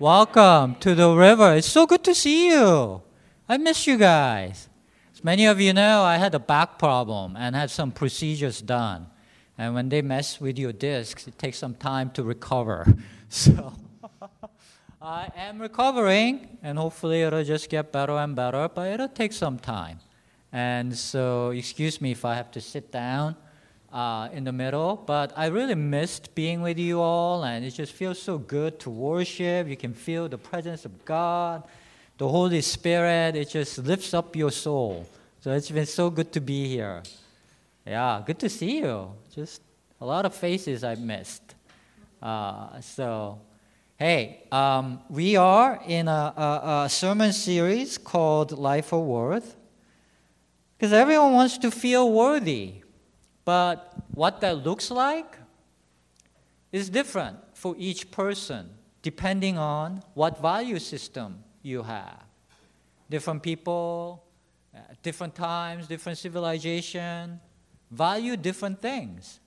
Welcome 0.00 0.76
to 0.76 0.94
the 0.94 1.10
river. 1.10 1.56
It's 1.56 1.66
so 1.66 1.84
good 1.84 2.04
to 2.04 2.14
see 2.14 2.50
you. 2.50 3.02
I 3.48 3.56
miss 3.56 3.84
you 3.84 3.96
guys. 3.96 4.68
As 5.12 5.24
many 5.24 5.44
of 5.46 5.60
you 5.60 5.72
know, 5.72 6.02
I 6.02 6.18
had 6.18 6.36
a 6.36 6.38
back 6.38 6.78
problem 6.78 7.34
and 7.36 7.56
had 7.56 7.68
some 7.68 7.90
procedures 7.90 8.62
done. 8.62 9.08
And 9.58 9.74
when 9.74 9.88
they 9.88 10.00
mess 10.00 10.40
with 10.40 10.56
your 10.56 10.70
discs, 10.72 11.26
it 11.26 11.36
takes 11.36 11.58
some 11.58 11.74
time 11.74 12.10
to 12.10 12.22
recover. 12.22 12.86
So 13.30 13.74
I 15.02 15.30
am 15.36 15.58
recovering, 15.58 16.56
and 16.62 16.78
hopefully 16.78 17.22
it'll 17.22 17.44
just 17.44 17.68
get 17.68 17.92
better 17.92 18.16
and 18.16 18.34
better, 18.34 18.70
but 18.72 18.92
it'll 18.92 19.08
take 19.08 19.34
some 19.34 19.58
time. 19.58 19.98
And 20.50 20.96
so, 20.96 21.50
excuse 21.50 22.00
me 22.00 22.12
if 22.12 22.24
I 22.24 22.36
have 22.36 22.50
to 22.52 22.60
sit 22.60 22.90
down 22.90 23.36
uh, 23.92 24.28
in 24.32 24.44
the 24.44 24.52
middle, 24.52 24.96
but 25.06 25.32
I 25.36 25.46
really 25.46 25.74
missed 25.74 26.34
being 26.34 26.60
with 26.60 26.78
you 26.78 27.00
all, 27.00 27.44
and 27.44 27.64
it 27.64 27.70
just 27.70 27.92
feels 27.92 28.20
so 28.20 28.38
good 28.38 28.78
to 28.80 28.90
worship. 28.90 29.66
You 29.66 29.76
can 29.76 29.94
feel 29.94 30.28
the 30.28 30.38
presence 30.38 30.84
of 30.84 31.04
God, 31.04 31.64
the 32.18 32.28
Holy 32.28 32.60
Spirit. 32.60 33.36
It 33.36 33.48
just 33.48 33.78
lifts 33.78 34.12
up 34.12 34.36
your 34.36 34.50
soul. 34.50 35.06
So 35.40 35.52
it's 35.52 35.70
been 35.70 35.86
so 35.86 36.10
good 36.10 36.32
to 36.32 36.40
be 36.40 36.68
here. 36.68 37.02
Yeah, 37.86 38.22
good 38.24 38.38
to 38.40 38.48
see 38.48 38.78
you. 38.78 39.12
Just 39.34 39.62
a 40.00 40.04
lot 40.06 40.26
of 40.26 40.34
faces 40.34 40.84
I 40.84 40.94
missed. 40.96 41.54
Uh, 42.20 42.80
so, 42.80 43.38
hey, 43.96 44.42
um, 44.52 45.00
we 45.08 45.36
are 45.36 45.80
in 45.86 46.08
a, 46.08 46.10
a, 46.36 46.82
a 46.84 46.88
sermon 46.90 47.32
series 47.32 47.96
called 47.96 48.52
Life 48.52 48.92
of 48.92 49.02
Worth 49.02 49.56
because 50.76 50.92
everyone 50.92 51.32
wants 51.32 51.56
to 51.58 51.70
feel 51.70 52.12
worthy. 52.12 52.82
But 53.48 53.94
what 54.12 54.42
that 54.42 54.62
looks 54.62 54.90
like 54.90 55.38
is 56.70 56.90
different 56.90 57.38
for 57.54 57.74
each 57.78 58.10
person 58.10 58.68
depending 59.00 59.56
on 59.56 60.02
what 60.12 60.38
value 60.38 60.78
system 60.78 61.42
you 61.62 61.82
have. 61.82 62.24
Different 63.08 63.42
people, 63.42 64.22
uh, 64.74 64.80
different 65.02 65.34
times, 65.34 65.88
different 65.88 66.18
civilization 66.18 67.40
value 67.90 68.36
different 68.36 68.82
things 68.82 69.40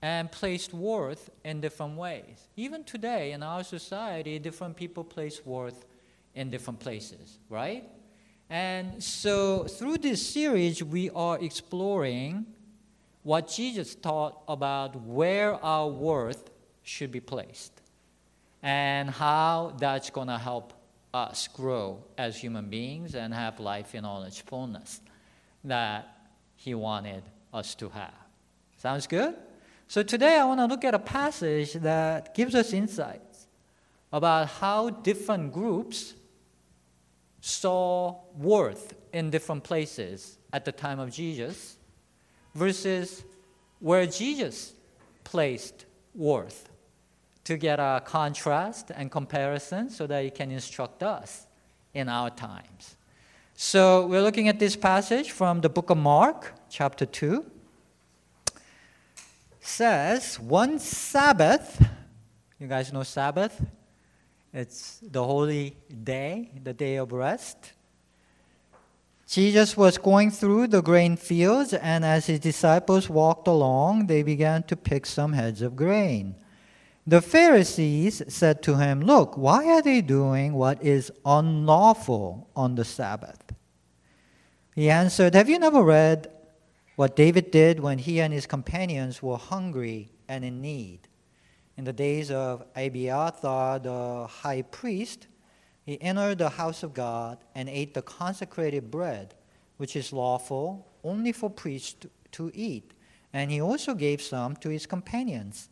and 0.00 0.32
placed 0.32 0.72
worth 0.72 1.28
in 1.44 1.60
different 1.60 1.98
ways. 1.98 2.48
Even 2.56 2.82
today 2.82 3.32
in 3.32 3.42
our 3.42 3.62
society, 3.62 4.38
different 4.38 4.74
people 4.74 5.04
place 5.04 5.44
worth 5.44 5.84
in 6.34 6.48
different 6.48 6.80
places, 6.80 7.38
right? 7.50 7.84
And 8.48 9.02
so 9.02 9.64
through 9.64 9.98
this 9.98 10.26
series, 10.26 10.82
we 10.82 11.10
are 11.10 11.38
exploring 11.38 12.46
what 13.24 13.48
Jesus 13.48 13.94
taught 13.94 14.42
about 14.46 14.94
where 15.02 15.54
our 15.64 15.88
worth 15.88 16.50
should 16.82 17.10
be 17.10 17.20
placed 17.20 17.72
and 18.62 19.10
how 19.10 19.74
that's 19.78 20.10
going 20.10 20.28
to 20.28 20.38
help 20.38 20.74
us 21.12 21.48
grow 21.48 22.04
as 22.18 22.36
human 22.36 22.68
beings 22.68 23.14
and 23.14 23.32
have 23.32 23.58
life 23.58 23.94
in 23.94 24.04
all 24.04 24.22
its 24.22 24.38
fullness 24.38 25.00
that 25.64 26.16
He 26.56 26.74
wanted 26.74 27.22
us 27.52 27.74
to 27.76 27.88
have. 27.88 28.14
Sounds 28.76 29.06
good? 29.06 29.34
So 29.88 30.02
today 30.02 30.38
I 30.38 30.44
want 30.44 30.60
to 30.60 30.66
look 30.66 30.84
at 30.84 30.94
a 30.94 30.98
passage 30.98 31.72
that 31.74 32.34
gives 32.34 32.54
us 32.54 32.72
insights 32.72 33.46
about 34.12 34.48
how 34.48 34.90
different 34.90 35.52
groups 35.52 36.14
saw 37.40 38.16
worth 38.36 38.94
in 39.12 39.30
different 39.30 39.64
places 39.64 40.38
at 40.52 40.64
the 40.64 40.72
time 40.72 40.98
of 40.98 41.10
Jesus 41.10 41.76
versus 42.54 43.24
where 43.80 44.06
Jesus 44.06 44.72
placed 45.24 45.86
worth 46.14 46.68
to 47.44 47.56
get 47.56 47.78
a 47.78 48.02
contrast 48.04 48.90
and 48.94 49.10
comparison 49.10 49.90
so 49.90 50.06
that 50.06 50.24
it 50.24 50.34
can 50.34 50.50
instruct 50.50 51.02
us 51.02 51.46
in 51.92 52.08
our 52.08 52.30
times. 52.30 52.96
So 53.54 54.06
we're 54.06 54.22
looking 54.22 54.48
at 54.48 54.58
this 54.58 54.76
passage 54.76 55.30
from 55.30 55.60
the 55.60 55.68
book 55.68 55.90
of 55.90 55.98
Mark, 55.98 56.54
chapter 56.70 57.06
2 57.06 57.44
says 59.64 60.38
one 60.38 60.78
Sabbath, 60.78 61.82
you 62.60 62.68
guys 62.68 62.92
know 62.92 63.02
Sabbath? 63.02 63.64
It's 64.52 64.98
the 65.02 65.24
holy 65.24 65.76
day, 66.04 66.50
the 66.62 66.74
day 66.74 66.96
of 66.96 67.12
rest. 67.12 67.72
Jesus 69.26 69.76
was 69.76 69.98
going 69.98 70.30
through 70.30 70.68
the 70.68 70.82
grain 70.82 71.16
fields, 71.16 71.72
and 71.72 72.04
as 72.04 72.26
his 72.26 72.40
disciples 72.40 73.08
walked 73.08 73.48
along, 73.48 74.06
they 74.06 74.22
began 74.22 74.62
to 74.64 74.76
pick 74.76 75.06
some 75.06 75.32
heads 75.32 75.62
of 75.62 75.76
grain. 75.76 76.36
The 77.06 77.20
Pharisees 77.20 78.22
said 78.28 78.62
to 78.62 78.76
him, 78.76 79.00
Look, 79.00 79.36
why 79.36 79.66
are 79.66 79.82
they 79.82 80.00
doing 80.00 80.54
what 80.54 80.82
is 80.82 81.12
unlawful 81.24 82.48
on 82.54 82.74
the 82.74 82.84
Sabbath? 82.84 83.42
He 84.74 84.90
answered, 84.90 85.34
Have 85.34 85.48
you 85.48 85.58
never 85.58 85.82
read 85.82 86.30
what 86.96 87.16
David 87.16 87.50
did 87.50 87.80
when 87.80 87.98
he 87.98 88.20
and 88.20 88.32
his 88.32 88.46
companions 88.46 89.22
were 89.22 89.36
hungry 89.36 90.10
and 90.28 90.44
in 90.44 90.60
need. 90.60 91.08
In 91.76 91.84
the 91.84 91.92
days 91.92 92.30
of 92.30 92.64
Abiathar 92.76 93.80
the 93.80 94.26
high 94.28 94.62
priest, 94.62 95.26
he 95.84 96.00
entered 96.00 96.38
the 96.38 96.48
house 96.48 96.82
of 96.82 96.94
God 96.94 97.38
and 97.54 97.68
ate 97.68 97.92
the 97.92 98.02
consecrated 98.02 98.90
bread, 98.90 99.34
which 99.76 99.96
is 99.96 100.12
lawful 100.12 100.88
only 101.04 101.30
for 101.30 101.50
priests 101.50 102.06
to 102.32 102.50
eat. 102.54 102.92
And 103.34 103.50
he 103.50 103.60
also 103.60 103.94
gave 103.94 104.22
some 104.22 104.56
to 104.56 104.70
his 104.70 104.86
companions. 104.86 105.68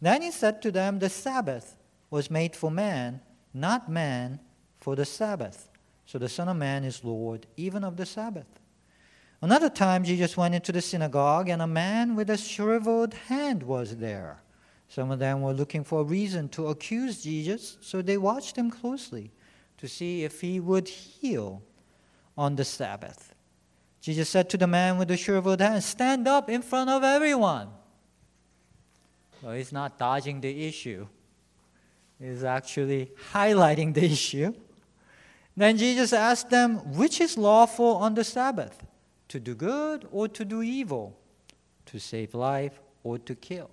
Then 0.00 0.22
he 0.22 0.30
said 0.30 0.62
to 0.62 0.70
them, 0.70 0.98
The 0.98 1.10
Sabbath 1.10 1.76
was 2.08 2.30
made 2.30 2.56
for 2.56 2.70
man, 2.70 3.20
not 3.52 3.90
man 3.90 4.40
for 4.80 4.96
the 4.96 5.04
Sabbath. 5.04 5.68
So 6.06 6.18
the 6.18 6.28
Son 6.28 6.48
of 6.48 6.56
Man 6.56 6.82
is 6.82 7.04
Lord 7.04 7.46
even 7.56 7.84
of 7.84 7.96
the 7.96 8.06
Sabbath. 8.06 8.46
Another 9.42 9.70
time, 9.70 10.04
Jesus 10.04 10.36
went 10.36 10.54
into 10.54 10.72
the 10.72 10.82
synagogue, 10.82 11.48
and 11.48 11.62
a 11.62 11.66
man 11.66 12.14
with 12.14 12.28
a 12.30 12.36
shriveled 12.36 13.14
hand 13.14 13.62
was 13.62 13.96
there. 13.96 14.42
Some 14.88 15.10
of 15.10 15.18
them 15.18 15.40
were 15.40 15.52
looking 15.52 15.84
for 15.84 16.00
a 16.00 16.04
reason 16.04 16.48
to 16.50 16.66
accuse 16.66 17.22
Jesus, 17.22 17.78
so 17.80 18.02
they 18.02 18.18
watched 18.18 18.56
him 18.56 18.70
closely 18.70 19.30
to 19.80 19.88
see 19.88 20.24
if 20.24 20.40
he 20.40 20.60
would 20.60 20.88
heal 20.88 21.62
on 22.36 22.56
the 22.56 22.64
Sabbath. 22.64 23.34
Jesus 24.00 24.28
said 24.28 24.48
to 24.50 24.56
the 24.56 24.66
man 24.66 24.98
with 24.98 25.08
the 25.08 25.16
shriveled 25.16 25.60
hand, 25.60 25.82
Stand 25.82 26.26
up 26.26 26.48
in 26.48 26.62
front 26.62 26.88
of 26.88 27.02
everyone. 27.02 27.68
So 29.42 29.52
he's 29.52 29.72
not 29.72 29.98
dodging 29.98 30.40
the 30.40 30.66
issue, 30.66 31.06
he's 32.20 32.44
actually 32.44 33.10
highlighting 33.32 33.94
the 33.94 34.04
issue. 34.12 34.54
Then 35.56 35.76
Jesus 35.76 36.12
asked 36.12 36.50
them, 36.50 36.76
Which 36.96 37.20
is 37.20 37.36
lawful 37.36 37.96
on 37.96 38.14
the 38.14 38.24
Sabbath? 38.24 38.86
to 39.30 39.38
do 39.38 39.54
good 39.54 40.08
or 40.10 40.26
to 40.26 40.44
do 40.44 40.60
evil, 40.60 41.16
to 41.86 42.00
save 42.00 42.34
life 42.34 42.80
or 43.04 43.16
to 43.16 43.34
kill. 43.36 43.70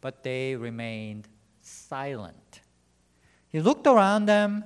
But 0.00 0.22
they 0.22 0.54
remained 0.54 1.26
silent. 1.60 2.60
He 3.48 3.60
looked 3.60 3.88
around 3.88 4.26
them, 4.26 4.64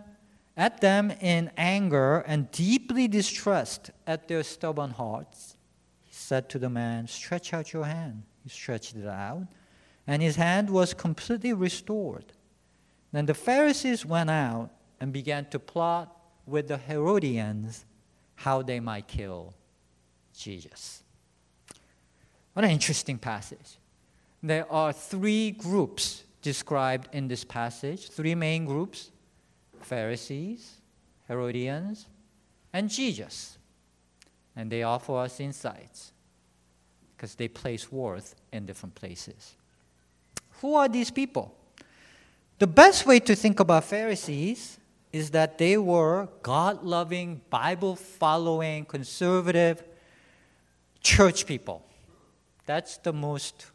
at 0.57 0.81
them 0.81 1.13
in 1.21 1.51
anger 1.57 2.21
and 2.27 2.51
deeply 2.51 3.09
distressed 3.09 3.91
at 4.07 4.29
their 4.29 4.43
stubborn 4.43 4.91
hearts. 4.91 5.57
He 6.03 6.15
said 6.15 6.49
to 6.51 6.59
the 6.59 6.71
man, 6.71 7.07
Stretch 7.07 7.53
out 7.53 7.73
your 7.73 7.85
hand. 7.85 8.23
He 8.43 8.49
stretched 8.49 8.97
it 8.97 9.07
out, 9.07 9.47
and 10.07 10.23
his 10.23 10.37
hand 10.37 10.71
was 10.71 10.95
completely 10.95 11.53
restored. 11.53 12.33
Then 13.13 13.27
the 13.27 13.35
Pharisees 13.35 14.07
went 14.07 14.31
out 14.31 14.71
and 15.01 15.13
began 15.13 15.47
to 15.51 15.59
plot 15.59 16.17
with 16.47 16.69
the 16.69 16.79
Herodians 16.79 17.85
how 18.37 18.63
they 18.63 18.81
might 18.81 19.09
kill 19.09 19.55
Jesus. 20.35 21.03
What 22.53 22.65
an 22.65 22.71
interesting 22.71 23.19
passage. 23.19 23.79
There 24.43 24.71
are 24.73 24.93
three 24.93 25.51
groups 25.51 26.25
described 26.41 27.09
in 27.13 27.29
this 27.29 27.45
passage, 27.45 28.09
three 28.09 28.35
main 28.35 28.65
groups 28.65 29.11
Pharisees, 29.87 30.81
Herodians, 31.29 32.07
and 32.73 32.91
Jesus. 32.91 33.59
And 34.55 34.71
they 34.71 34.83
offer 34.83 35.17
us 35.17 35.41
insights 35.41 36.13
because 37.17 37.35
they 37.35 37.49
place 37.49 37.91
worth 37.91 38.35
in 38.53 38.67
different 38.67 38.95
places. 38.95 39.55
Who 40.61 40.75
are 40.75 40.89
these 40.89 41.11
people? 41.11 41.55
The 42.59 42.67
best 42.67 43.07
way 43.07 43.21
to 43.21 43.37
think 43.37 43.61
about 43.61 43.85
Pharisees 43.85 44.79
is 45.13 45.31
that 45.31 45.59
they 45.59 45.77
were 45.79 46.29
God 46.43 46.83
loving, 46.83 47.41
Bible 47.49 47.97
following, 47.97 48.85
conservative, 48.87 49.83
church 51.01 51.47
people. 51.47 51.87
That's 52.65 52.97
the 52.97 53.13
most 53.13 53.67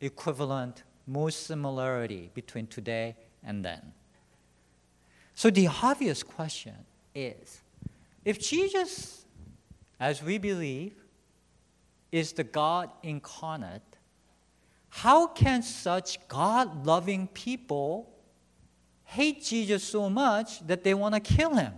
equivalent, 0.00 0.82
most 1.06 1.46
similarity 1.46 2.30
between 2.34 2.66
today 2.66 3.16
and 3.44 3.64
then. 3.64 3.92
So 5.40 5.48
the 5.48 5.68
obvious 5.68 6.22
question 6.22 6.74
is 7.14 7.62
if 8.26 8.38
Jesus, 8.38 9.24
as 9.98 10.22
we 10.22 10.36
believe, 10.36 10.92
is 12.12 12.34
the 12.34 12.44
God 12.44 12.90
incarnate, 13.02 13.96
how 14.90 15.28
can 15.28 15.62
such 15.62 16.28
God 16.28 16.84
loving 16.84 17.26
people 17.28 18.10
hate 19.10 19.42
Jesus 19.42 19.82
so 19.82 20.10
much 20.10 20.64
that 20.66 20.84
they 20.84 20.92
want 20.92 21.14
to 21.14 21.20
kill 21.20 21.54
him. 21.54 21.72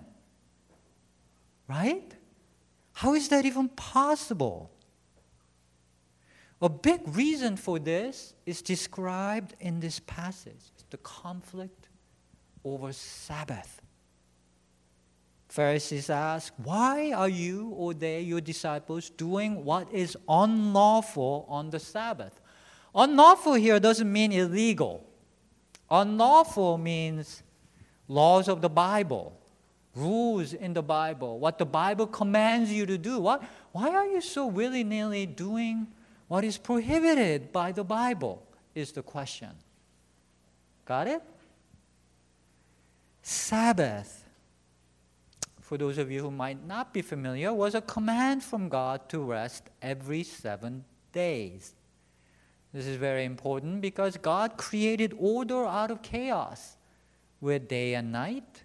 Right? 1.69 2.13
How 2.95 3.15
is 3.15 3.29
that 3.29 3.47
even 3.47 3.69
possible? 3.69 4.73
A 6.61 6.69
big 6.69 7.01
reason 7.07 7.57
for 7.57 7.79
this 7.79 8.35
is 8.45 8.61
described 8.61 9.55
in 9.61 9.79
this 9.79 10.01
passage 10.01 10.73
the 10.91 10.99
conflict 10.99 11.82
over 12.65 12.93
Sabbath. 12.93 13.81
Pharisees 15.49 16.09
ask, 16.09 16.53
Why 16.57 17.13
are 17.13 17.29
you 17.29 17.69
or 17.77 17.93
they, 17.93 18.23
your 18.23 18.41
disciples, 18.41 19.11
doing 19.11 19.65
what 19.65 19.93
is 19.93 20.17
unlawful 20.29 21.45
on 21.49 21.71
the 21.71 21.79
Sabbath? 21.79 22.41
Unlawful 22.95 23.55
here 23.55 23.79
doesn't 23.79 24.11
mean 24.11 24.33
illegal. 24.33 25.07
Unlawful 25.91 26.79
means 26.79 27.43
laws 28.09 28.49
of 28.49 28.63
the 28.63 28.71
Bible, 28.71 29.39
rules 29.95 30.55
in 30.55 30.73
the 30.73 30.83
Bible, 30.83 31.39
what 31.39 31.59
the 31.59 31.67
Bible 31.67 32.07
commands 32.07 32.73
you 32.73 32.87
to 32.87 32.97
do. 32.97 33.21
What, 33.21 33.43
why 33.73 33.91
are 33.91 34.07
you 34.07 34.23
so 34.23 34.47
willy 34.47 34.85
nilly 34.85 35.27
doing 35.27 35.87
what 36.29 36.45
is 36.45 36.57
prohibited 36.57 37.53
by 37.53 37.73
the 37.73 37.85
Bible? 37.85 38.43
Is 38.75 38.93
the 38.93 39.03
question. 39.03 39.51
Got 40.87 41.09
it? 41.09 41.23
Sabbath, 43.23 44.29
for 45.61 45.79
those 45.79 45.97
of 45.97 46.11
you 46.11 46.21
who 46.21 46.31
might 46.31 46.67
not 46.67 46.93
be 46.93 47.03
familiar, 47.03 47.53
was 47.55 47.75
a 47.75 47.81
command 47.81 48.43
from 48.43 48.69
God 48.69 49.09
to 49.11 49.21
rest 49.21 49.71
every 49.81 50.25
seven 50.25 50.85
days. 51.13 51.75
This 52.73 52.87
is 52.87 52.97
very 52.97 53.25
important 53.25 53.81
because 53.81 54.17
God 54.17 54.57
created 54.57 55.15
order 55.19 55.65
out 55.65 55.91
of 55.91 56.03
chaos 56.03 56.77
with 57.41 57.69
day 57.69 57.95
and 57.95 58.11
night 58.11 58.65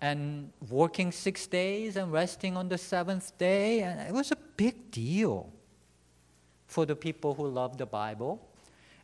and 0.00 0.52
working 0.68 1.12
six 1.12 1.46
days 1.46 1.96
and 1.96 2.12
resting 2.12 2.56
on 2.56 2.68
the 2.68 2.76
seventh 2.76 3.38
day. 3.38 3.80
And 3.80 4.00
it 4.00 4.12
was 4.12 4.32
a 4.32 4.36
big 4.56 4.90
deal 4.90 5.50
for 6.66 6.84
the 6.84 6.96
people 6.96 7.34
who 7.34 7.46
loved 7.46 7.78
the 7.78 7.86
Bible. 7.86 8.48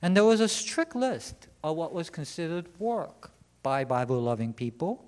And 0.02 0.16
there 0.16 0.24
was 0.24 0.40
a 0.40 0.48
strict 0.48 0.94
list 0.94 1.48
of 1.62 1.76
what 1.76 1.94
was 1.94 2.10
considered 2.10 2.66
work 2.78 3.30
by 3.62 3.84
Bible 3.84 4.20
loving 4.20 4.52
people. 4.52 5.04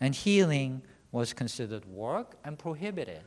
And 0.00 0.14
healing 0.14 0.82
was 1.12 1.32
considered 1.32 1.84
work 1.86 2.36
and 2.44 2.58
prohibited 2.58 3.22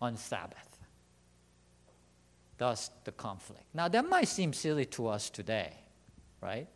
on 0.00 0.16
Sabbath. 0.16 0.78
Thus, 2.58 2.90
the 3.04 3.12
conflict. 3.12 3.64
Now, 3.74 3.88
that 3.88 4.08
might 4.08 4.28
seem 4.28 4.52
silly 4.52 4.86
to 4.86 5.08
us 5.08 5.28
today, 5.28 5.72
right? 6.40 6.66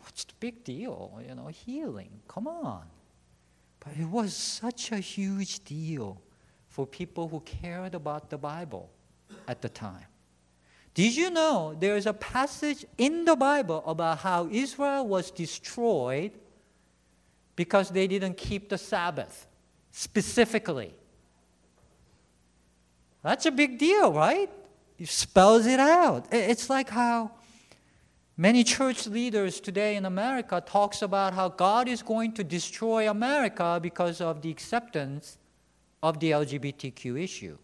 What's 0.00 0.24
the 0.24 0.34
big 0.38 0.62
deal? 0.62 1.20
You 1.26 1.34
know, 1.34 1.48
healing, 1.48 2.10
come 2.28 2.46
on. 2.46 2.84
But 3.80 3.96
it 4.00 4.08
was 4.08 4.34
such 4.34 4.92
a 4.92 4.98
huge 4.98 5.64
deal 5.64 6.20
for 6.68 6.86
people 6.86 7.28
who 7.28 7.40
cared 7.40 7.94
about 7.94 8.30
the 8.30 8.38
Bible 8.38 8.90
at 9.48 9.60
the 9.62 9.68
time. 9.68 10.06
Did 10.96 11.14
you 11.14 11.28
know 11.28 11.76
there 11.78 11.94
is 11.94 12.06
a 12.06 12.14
passage 12.14 12.86
in 12.96 13.26
the 13.26 13.36
Bible 13.36 13.84
about 13.86 14.16
how 14.20 14.48
Israel 14.50 15.06
was 15.06 15.30
destroyed 15.30 16.32
because 17.54 17.90
they 17.90 18.06
didn't 18.06 18.38
keep 18.38 18.70
the 18.70 18.78
Sabbath 18.78 19.46
specifically? 19.90 20.94
That's 23.22 23.44
a 23.44 23.50
big 23.50 23.78
deal, 23.78 24.10
right? 24.10 24.50
It 24.98 25.10
spells 25.10 25.66
it 25.66 25.80
out. 25.80 26.28
It's 26.32 26.70
like 26.70 26.88
how 26.88 27.32
many 28.34 28.64
church 28.64 29.06
leaders 29.06 29.60
today 29.60 29.96
in 29.96 30.06
America 30.06 30.62
talks 30.64 31.02
about 31.02 31.34
how 31.34 31.50
God 31.50 31.88
is 31.88 32.00
going 32.00 32.32
to 32.32 32.42
destroy 32.42 33.10
America 33.10 33.78
because 33.82 34.22
of 34.22 34.40
the 34.40 34.50
acceptance 34.50 35.36
of 36.02 36.20
the 36.20 36.30
LGBTQ 36.30 37.22
issue. 37.22 37.58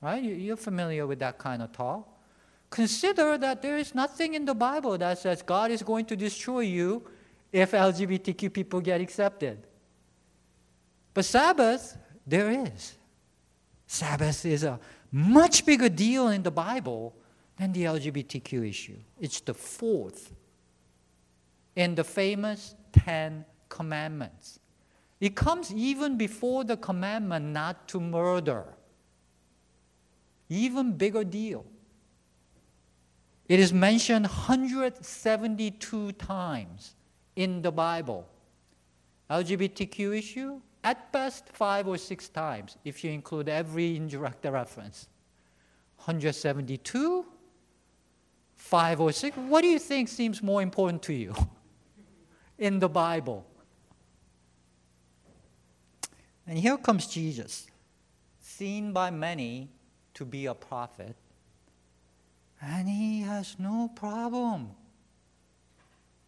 Right? 0.00 0.22
You're 0.22 0.56
familiar 0.56 1.06
with 1.06 1.18
that 1.18 1.38
kind 1.38 1.62
of 1.62 1.72
talk. 1.72 2.08
Consider 2.70 3.38
that 3.38 3.62
there 3.62 3.78
is 3.78 3.94
nothing 3.94 4.34
in 4.34 4.44
the 4.44 4.54
Bible 4.54 4.96
that 4.98 5.18
says 5.18 5.42
God 5.42 5.70
is 5.70 5.82
going 5.82 6.04
to 6.06 6.16
destroy 6.16 6.60
you 6.60 7.02
if 7.52 7.72
LGBTQ 7.72 8.52
people 8.52 8.80
get 8.80 9.00
accepted. 9.00 9.66
But 11.14 11.24
Sabbath, 11.24 11.96
there 12.26 12.50
is. 12.50 12.94
Sabbath 13.86 14.44
is 14.44 14.64
a 14.64 14.78
much 15.10 15.64
bigger 15.64 15.88
deal 15.88 16.28
in 16.28 16.42
the 16.42 16.50
Bible 16.50 17.16
than 17.56 17.72
the 17.72 17.84
LGBTQ 17.84 18.68
issue. 18.68 18.98
It's 19.18 19.40
the 19.40 19.54
fourth 19.54 20.32
in 21.74 21.94
the 21.94 22.04
famous 22.04 22.74
Ten 22.92 23.44
Commandments. 23.68 24.60
It 25.20 25.34
comes 25.34 25.72
even 25.72 26.16
before 26.16 26.64
the 26.64 26.76
commandment 26.76 27.46
not 27.46 27.88
to 27.88 28.00
murder. 28.00 28.64
Even 30.48 30.92
bigger 30.92 31.24
deal. 31.24 31.64
It 33.48 33.58
is 33.60 33.72
mentioned 33.72 34.26
172 34.26 36.12
times 36.12 36.94
in 37.36 37.62
the 37.62 37.72
Bible. 37.72 38.28
LGBTQ 39.30 40.18
issue, 40.18 40.60
at 40.84 41.12
best 41.12 41.48
five 41.52 41.86
or 41.86 41.98
six 41.98 42.28
times 42.28 42.76
if 42.84 43.02
you 43.04 43.10
include 43.10 43.48
every 43.48 43.96
indirect 43.96 44.44
reference. 44.44 45.08
172, 45.96 47.26
five 48.54 49.00
or 49.00 49.12
six. 49.12 49.36
What 49.36 49.62
do 49.62 49.68
you 49.68 49.78
think 49.78 50.08
seems 50.08 50.42
more 50.42 50.62
important 50.62 51.02
to 51.04 51.12
you 51.12 51.34
in 52.58 52.78
the 52.78 52.88
Bible? 52.88 53.46
And 56.46 56.58
here 56.58 56.78
comes 56.78 57.06
Jesus, 57.06 57.66
seen 58.40 58.92
by 58.92 59.10
many 59.10 59.68
to 60.18 60.24
be 60.24 60.46
a 60.46 60.54
prophet, 60.54 61.16
and 62.60 62.88
he 62.88 63.22
has 63.22 63.56
no 63.58 63.90
problem 63.94 64.70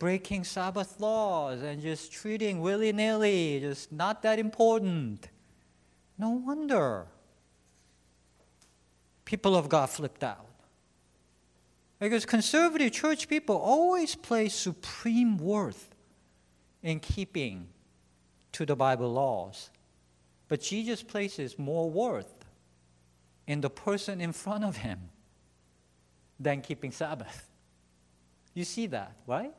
breaking 0.00 0.44
Sabbath 0.44 0.98
laws 0.98 1.60
and 1.60 1.82
just 1.82 2.10
treating 2.10 2.60
willy 2.60 2.90
nilly, 2.92 3.60
just 3.60 3.92
not 3.92 4.22
that 4.22 4.38
important. 4.38 5.28
No 6.16 6.30
wonder 6.30 7.06
people 9.26 9.54
of 9.54 9.68
God 9.68 9.90
flipped 9.90 10.24
out. 10.24 10.46
Because 11.98 12.24
conservative 12.24 12.92
church 12.92 13.28
people 13.28 13.56
always 13.56 14.14
place 14.14 14.54
supreme 14.54 15.36
worth 15.36 15.94
in 16.82 16.98
keeping 16.98 17.68
to 18.52 18.64
the 18.64 18.74
Bible 18.74 19.12
laws. 19.12 19.68
But 20.48 20.62
Jesus 20.62 21.02
places 21.02 21.58
more 21.58 21.90
worth 21.90 22.39
in 23.46 23.60
the 23.60 23.70
person 23.70 24.20
in 24.20 24.32
front 24.32 24.64
of 24.64 24.78
him 24.78 25.10
than 26.38 26.60
keeping 26.60 26.92
Sabbath. 26.92 27.48
You 28.54 28.64
see 28.64 28.86
that, 28.88 29.16
right? 29.26 29.52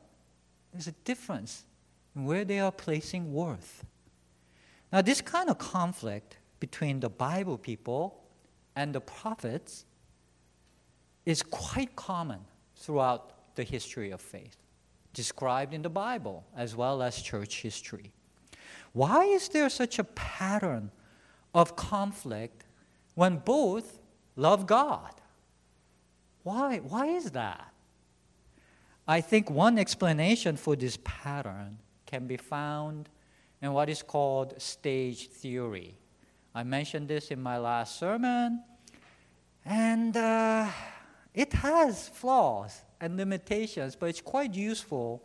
There's 0.71 0.87
a 0.87 0.93
difference 1.03 1.63
in 2.15 2.25
where 2.25 2.45
they 2.45 2.59
are 2.59 2.71
placing 2.71 3.33
worth. 3.33 3.85
Now, 4.91 5.01
this 5.01 5.21
kind 5.21 5.49
of 5.49 5.57
conflict 5.57 6.37
between 6.59 6.99
the 6.99 7.09
Bible 7.09 7.57
people 7.57 8.21
and 8.75 8.93
the 8.93 9.01
prophets 9.01 9.85
is 11.25 11.43
quite 11.43 11.95
common 11.95 12.39
throughout 12.75 13.55
the 13.55 13.63
history 13.63 14.11
of 14.11 14.21
faith, 14.21 14.57
described 15.13 15.73
in 15.73 15.81
the 15.81 15.89
Bible 15.89 16.45
as 16.55 16.75
well 16.75 17.01
as 17.01 17.21
church 17.21 17.61
history. 17.61 18.11
Why 18.93 19.25
is 19.25 19.49
there 19.49 19.69
such 19.69 19.99
a 19.99 20.03
pattern 20.03 20.91
of 21.53 21.75
conflict 21.75 22.65
when 23.15 23.37
both 23.37 23.99
love 24.35 24.65
God? 24.65 25.13
Why, 26.43 26.77
why 26.77 27.07
is 27.07 27.31
that? 27.31 27.71
I 29.07 29.21
think 29.21 29.49
one 29.49 29.77
explanation 29.77 30.57
for 30.57 30.75
this 30.75 30.97
pattern 31.03 31.77
can 32.05 32.27
be 32.27 32.37
found 32.37 33.09
in 33.61 33.73
what 33.73 33.89
is 33.89 34.01
called 34.01 34.59
stage 34.61 35.27
theory. 35.27 35.95
I 36.53 36.63
mentioned 36.63 37.07
this 37.07 37.31
in 37.31 37.41
my 37.41 37.57
last 37.57 37.97
sermon, 37.99 38.63
and 39.65 40.17
uh, 40.17 40.67
it 41.33 41.53
has 41.53 42.09
flaws 42.09 42.81
and 42.99 43.17
limitations, 43.17 43.95
but 43.95 44.07
it's 44.07 44.21
quite 44.21 44.53
useful 44.53 45.23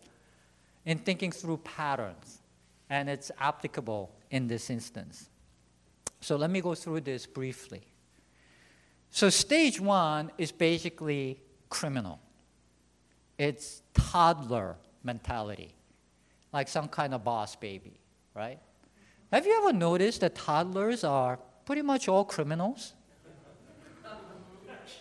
in 0.84 0.98
thinking 0.98 1.32
through 1.32 1.58
patterns, 1.58 2.42
and 2.90 3.08
it's 3.08 3.30
applicable 3.40 4.12
in 4.30 4.46
this 4.46 4.70
instance. 4.70 5.28
So 6.20 6.36
let 6.36 6.50
me 6.50 6.60
go 6.60 6.74
through 6.74 7.00
this 7.02 7.26
briefly. 7.26 7.82
So, 9.10 9.30
stage 9.30 9.80
one 9.80 10.30
is 10.36 10.52
basically 10.52 11.40
criminal. 11.70 12.20
It's 13.38 13.82
toddler 13.94 14.76
mentality, 15.02 15.74
like 16.52 16.68
some 16.68 16.88
kind 16.88 17.14
of 17.14 17.24
boss 17.24 17.56
baby, 17.56 17.98
right? 18.34 18.58
Have 19.32 19.46
you 19.46 19.56
ever 19.62 19.72
noticed 19.72 20.20
that 20.20 20.34
toddlers 20.34 21.04
are 21.04 21.38
pretty 21.64 21.82
much 21.82 22.08
all 22.08 22.24
criminals? 22.24 22.94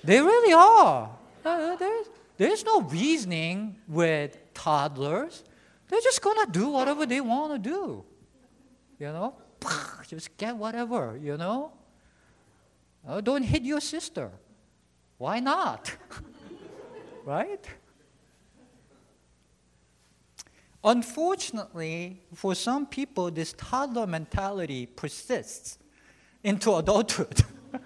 they 0.04 0.20
really 0.20 0.54
are. 0.54 1.10
Uh, 1.44 1.76
there's, 1.76 2.08
there's 2.38 2.64
no 2.66 2.82
reasoning 2.82 3.76
with 3.88 4.38
toddlers. 4.54 5.44
they're 5.88 6.02
just 6.02 6.22
gonna 6.22 6.50
do 6.52 6.70
whatever 6.70 7.06
they 7.06 7.22
want 7.22 7.54
to 7.54 7.70
do. 7.70 8.04
You 9.00 9.08
know, 9.08 9.36
just 10.08 10.36
get 10.38 10.56
whatever. 10.56 11.18
You 11.22 11.38
know, 11.38 11.72
oh, 13.08 13.22
don't 13.22 13.44
hit 13.44 13.64
your 13.64 13.82
sister. 13.82 14.32
Why 15.18 15.40
not? 15.40 15.96
right? 17.26 17.66
Unfortunately, 20.84 22.22
for 22.36 22.54
some 22.54 22.86
people, 22.86 23.32
this 23.32 23.54
toddler 23.58 24.06
mentality 24.06 24.86
persists 24.86 25.80
into 26.44 26.76
adulthood. 26.76 27.42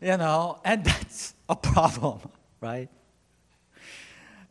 you 0.00 0.16
know, 0.18 0.60
and 0.62 0.84
that's 0.84 1.32
a 1.48 1.56
problem, 1.56 2.20
right? 2.60 2.90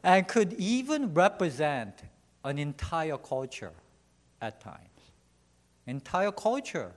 And 0.04 0.28
could 0.28 0.54
even 0.54 1.14
represent 1.14 2.02
an 2.44 2.58
entire 2.58 3.18
culture 3.18 3.74
at 4.42 4.60
times. 4.60 4.93
Entire 5.86 6.32
culture 6.32 6.92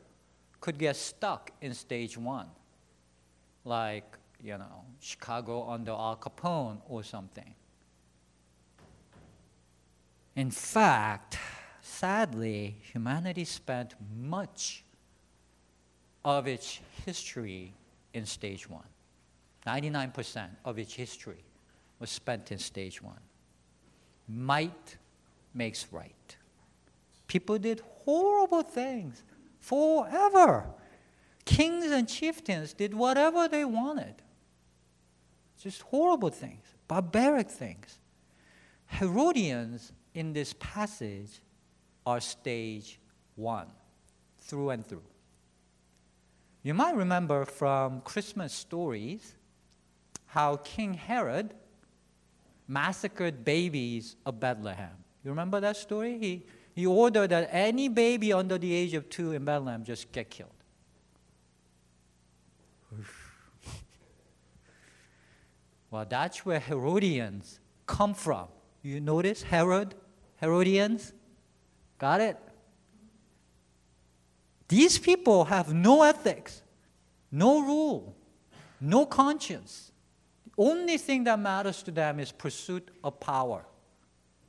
could 0.61 0.79
get 0.79 0.97
stuck 0.97 1.51
in 1.61 1.75
stage 1.75 2.17
one, 2.17 2.49
like, 3.65 4.17
you 4.43 4.57
know, 4.57 4.85
Chicago 5.01 5.69
under 5.69 5.93
Al 5.93 6.17
Capone 6.17 6.79
or 6.89 7.03
something. 7.03 7.55
In 10.37 10.51
fact, 10.51 11.39
sadly, 11.81 12.77
humanity 12.93 13.45
spent 13.45 13.95
much 14.19 14.85
of 16.25 16.47
its 16.47 16.81
history 17.05 17.73
in 18.13 18.27
stage 18.27 18.69
one. 18.69 18.85
99% 19.67 20.49
of 20.65 20.79
its 20.79 20.93
history 20.95 21.45
was 21.99 22.11
spent 22.11 22.53
in 22.53 22.59
stage 22.59 23.03
one. 23.03 23.21
Might 24.29 24.97
makes 25.55 25.87
right. 25.91 26.37
People 27.27 27.59
did 27.59 27.83
horrible 28.07 28.63
things 28.63 29.23
forever. 29.59 30.65
Kings 31.45 31.91
and 31.91 32.09
chieftains 32.09 32.73
did 32.73 32.95
whatever 32.95 33.49
they 33.49 33.65
wanted. 33.65 34.15
Just 35.61 35.83
horrible 35.83 36.31
things, 36.31 36.65
barbaric 36.89 37.51
things. 37.51 37.99
Herodians 38.87 39.93
in 40.15 40.33
this 40.33 40.55
passage 40.59 41.41
are 42.07 42.21
stage 42.21 42.99
one, 43.35 43.67
through 44.41 44.71
and 44.71 44.87
through. 44.87 45.03
You 46.63 46.75
might 46.75 46.97
remember 46.97 47.45
from 47.45 48.01
Christmas 48.01 48.53
stories 48.53 49.35
how 50.27 50.57
King 50.57 50.95
Herod 50.95 51.55
massacred 52.69 53.45
babies 53.45 54.17
of 54.25 54.41
Bethlehem. 54.41 54.91
You 55.25 55.31
remember 55.31 55.61
that 55.61 55.77
story? 55.77 56.19
He, 56.19 56.47
he 56.77 56.87
ordered 56.87 57.31
that 57.31 57.49
any 57.51 57.89
baby 57.89 58.35
under 58.35 58.59
the 58.59 58.75
age 58.75 58.93
of 58.93 59.09
two 59.09 59.33
in 59.33 59.47
Bethlehem 59.47 59.83
just 59.83 60.13
get 60.13 60.29
killed. 60.29 60.51
well, 65.91 66.05
that's 66.07 66.45
where 66.45 66.61
Herodians 66.61 67.61
come 67.87 68.13
from. 68.13 68.49
You 68.83 69.01
notice 69.01 69.43
Herod, 69.43 69.95
Herodians? 70.39 71.15
Got 71.99 72.21
it? 72.21 72.37
These 74.69 74.99
people 74.99 75.47
have 75.47 75.73
no 75.73 76.03
ethics, 76.03 76.61
no 77.33 77.63
rule, 77.63 78.15
no 78.83 79.07
conscience. 79.07 79.93
The 80.45 80.53
only 80.59 80.99
thing 80.99 81.25
that 81.25 81.39
matters 81.39 81.83
to 81.85 81.91
them 81.91 82.21
is 82.21 82.33
pursuit 82.33 82.91
of 83.03 83.19
power. 83.19 83.65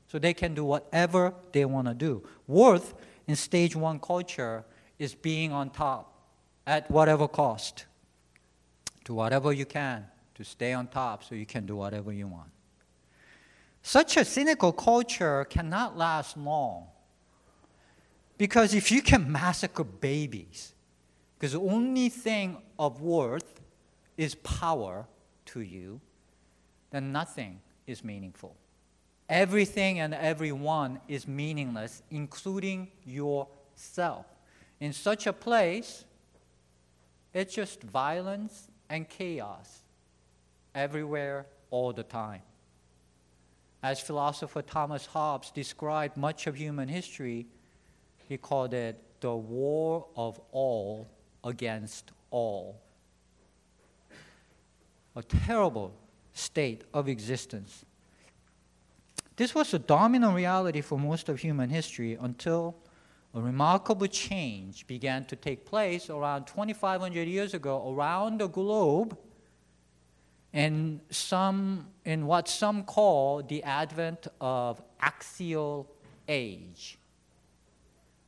So 0.08 0.20
they 0.20 0.34
can 0.34 0.54
do 0.54 0.64
whatever 0.64 1.34
they 1.52 1.66
want 1.66 1.88
to 1.88 1.94
do. 1.94 2.24
Worth 2.48 2.94
in 3.28 3.36
stage 3.36 3.76
one 3.76 4.00
culture 4.00 4.64
is 4.98 5.14
being 5.14 5.52
on 5.52 5.70
top 5.70 6.14
at 6.66 6.90
whatever 6.90 7.28
cost. 7.28 7.86
Do 9.04 9.14
whatever 9.14 9.52
you 9.54 9.66
can 9.66 10.06
to 10.36 10.44
stay 10.44 10.74
on 10.74 10.88
top 10.88 11.24
so 11.24 11.36
you 11.36 11.46
can 11.46 11.66
do 11.66 11.76
whatever 11.76 12.12
you 12.12 12.28
want. 12.28 12.50
Such 13.82 14.18
a 14.18 14.26
cynical 14.26 14.72
culture 14.72 15.46
cannot 15.46 15.98
last 15.98 16.38
long. 16.38 16.88
Because 18.38 18.74
if 18.74 18.92
you 18.92 19.02
can 19.02 19.32
massacre 19.32 19.84
babies, 19.84 20.74
because 21.38 21.54
the 21.54 21.62
only 21.62 22.10
thing 22.10 22.58
of 22.78 23.02
worth 23.02 23.62
is 24.18 24.36
power 24.36 25.08
to 25.46 25.62
you, 25.62 26.02
then 26.92 27.12
nothing 27.12 27.62
is 27.86 28.04
meaningful. 28.04 28.56
Everything 29.30 30.00
and 30.00 30.14
everyone 30.14 31.00
is 31.08 31.28
meaningless, 31.28 32.02
including 32.10 32.90
yourself. 33.06 34.26
In 34.80 34.94
such 34.94 35.28
a 35.28 35.34
place, 35.34 36.06
it's 37.34 37.54
just 37.54 37.84
violence 37.84 38.70
and 38.90 39.08
chaos 39.08 39.82
everywhere, 40.74 41.46
all 41.72 41.92
the 41.92 42.04
time. 42.04 42.42
As 43.84 44.00
philosopher 44.00 44.62
Thomas 44.62 45.06
Hobbes 45.06 45.52
described 45.52 46.18
much 46.18 46.48
of 46.48 46.56
human 46.56 46.88
history, 46.88 47.48
he 48.30 48.38
called 48.38 48.74
it 48.74 49.02
the 49.20 49.36
war 49.36 50.08
of 50.16 50.40
all 50.52 51.10
against 51.44 52.12
all. 52.32 52.80
A 55.16 55.24
terrible 55.24 55.94
state 56.34 56.84
of 56.94 57.08
existence. 57.10 57.84
This 59.38 59.54
was 59.54 59.72
a 59.76 59.80
dominant 59.80 60.36
reality 60.36 60.82
for 60.82 60.98
most 60.98 61.30
of 61.30 61.40
human 61.40 61.70
history 61.70 62.18
until 62.20 62.76
a 63.36 63.40
remarkable 63.40 64.08
change 64.08 64.88
began 64.88 65.26
to 65.26 65.36
take 65.36 65.64
place 65.64 66.10
around 66.10 66.48
2,500 66.48 67.28
years 67.28 67.54
ago 67.54 67.94
around 67.94 68.40
the 68.40 68.48
globe 68.48 69.16
in, 70.54 71.02
some, 71.12 71.86
in 72.04 72.26
what 72.26 72.48
some 72.48 72.84
call 72.84 73.44
the 73.44 73.62
advent 73.62 74.26
of 74.42 74.82
axial 75.00 75.88
age. 76.28 76.98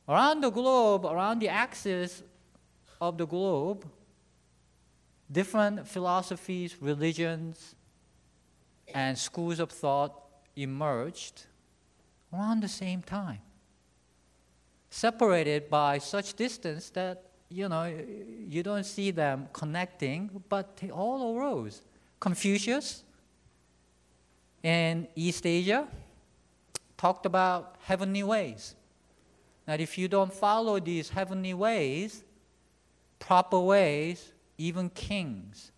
Around 0.08 0.42
the 0.42 0.50
globe, 0.50 1.04
around 1.06 1.40
the 1.40 1.48
axis 1.48 2.22
of 3.00 3.18
the 3.18 3.26
globe, 3.26 3.84
different 5.30 5.88
philosophies, 5.88 6.76
religions, 6.80 7.74
and 8.94 9.18
schools 9.18 9.58
of 9.58 9.72
thought 9.72 10.29
emerged 10.56 11.46
around 12.32 12.62
the 12.62 12.68
same 12.68 13.02
time. 13.02 13.40
Separated 14.90 15.70
by 15.70 15.98
such 15.98 16.34
distance 16.34 16.90
that 16.90 17.22
you 17.48 17.68
know 17.68 17.92
you 18.48 18.62
don't 18.62 18.84
see 18.84 19.10
them 19.10 19.48
connecting, 19.52 20.42
but 20.48 20.76
they 20.78 20.90
all 20.90 21.36
arose. 21.36 21.82
Confucius 22.18 23.02
in 24.62 25.08
East 25.14 25.46
Asia 25.46 25.88
talked 26.96 27.24
about 27.24 27.76
heavenly 27.80 28.22
ways 28.22 28.74
that 29.66 29.80
if 29.80 29.96
you 29.96 30.08
don't 30.08 30.32
follow 30.32 30.80
these 30.80 31.08
heavenly 31.10 31.54
ways, 31.54 32.24
proper 33.18 33.60
ways, 33.60 34.32
even 34.58 34.90
kings 34.90 35.70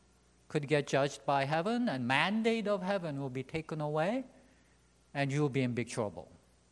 could 0.48 0.66
get 0.66 0.86
judged 0.86 1.24
by 1.26 1.44
heaven, 1.44 1.88
and 1.88 2.06
mandate 2.06 2.66
of 2.66 2.82
heaven 2.82 3.20
will 3.20 3.30
be 3.30 3.42
taken 3.42 3.80
away, 3.80 4.24
and 5.14 5.32
you'll 5.32 5.48
be 5.48 5.62
in 5.62 5.72
big 5.72 5.88
trouble. 5.88 6.28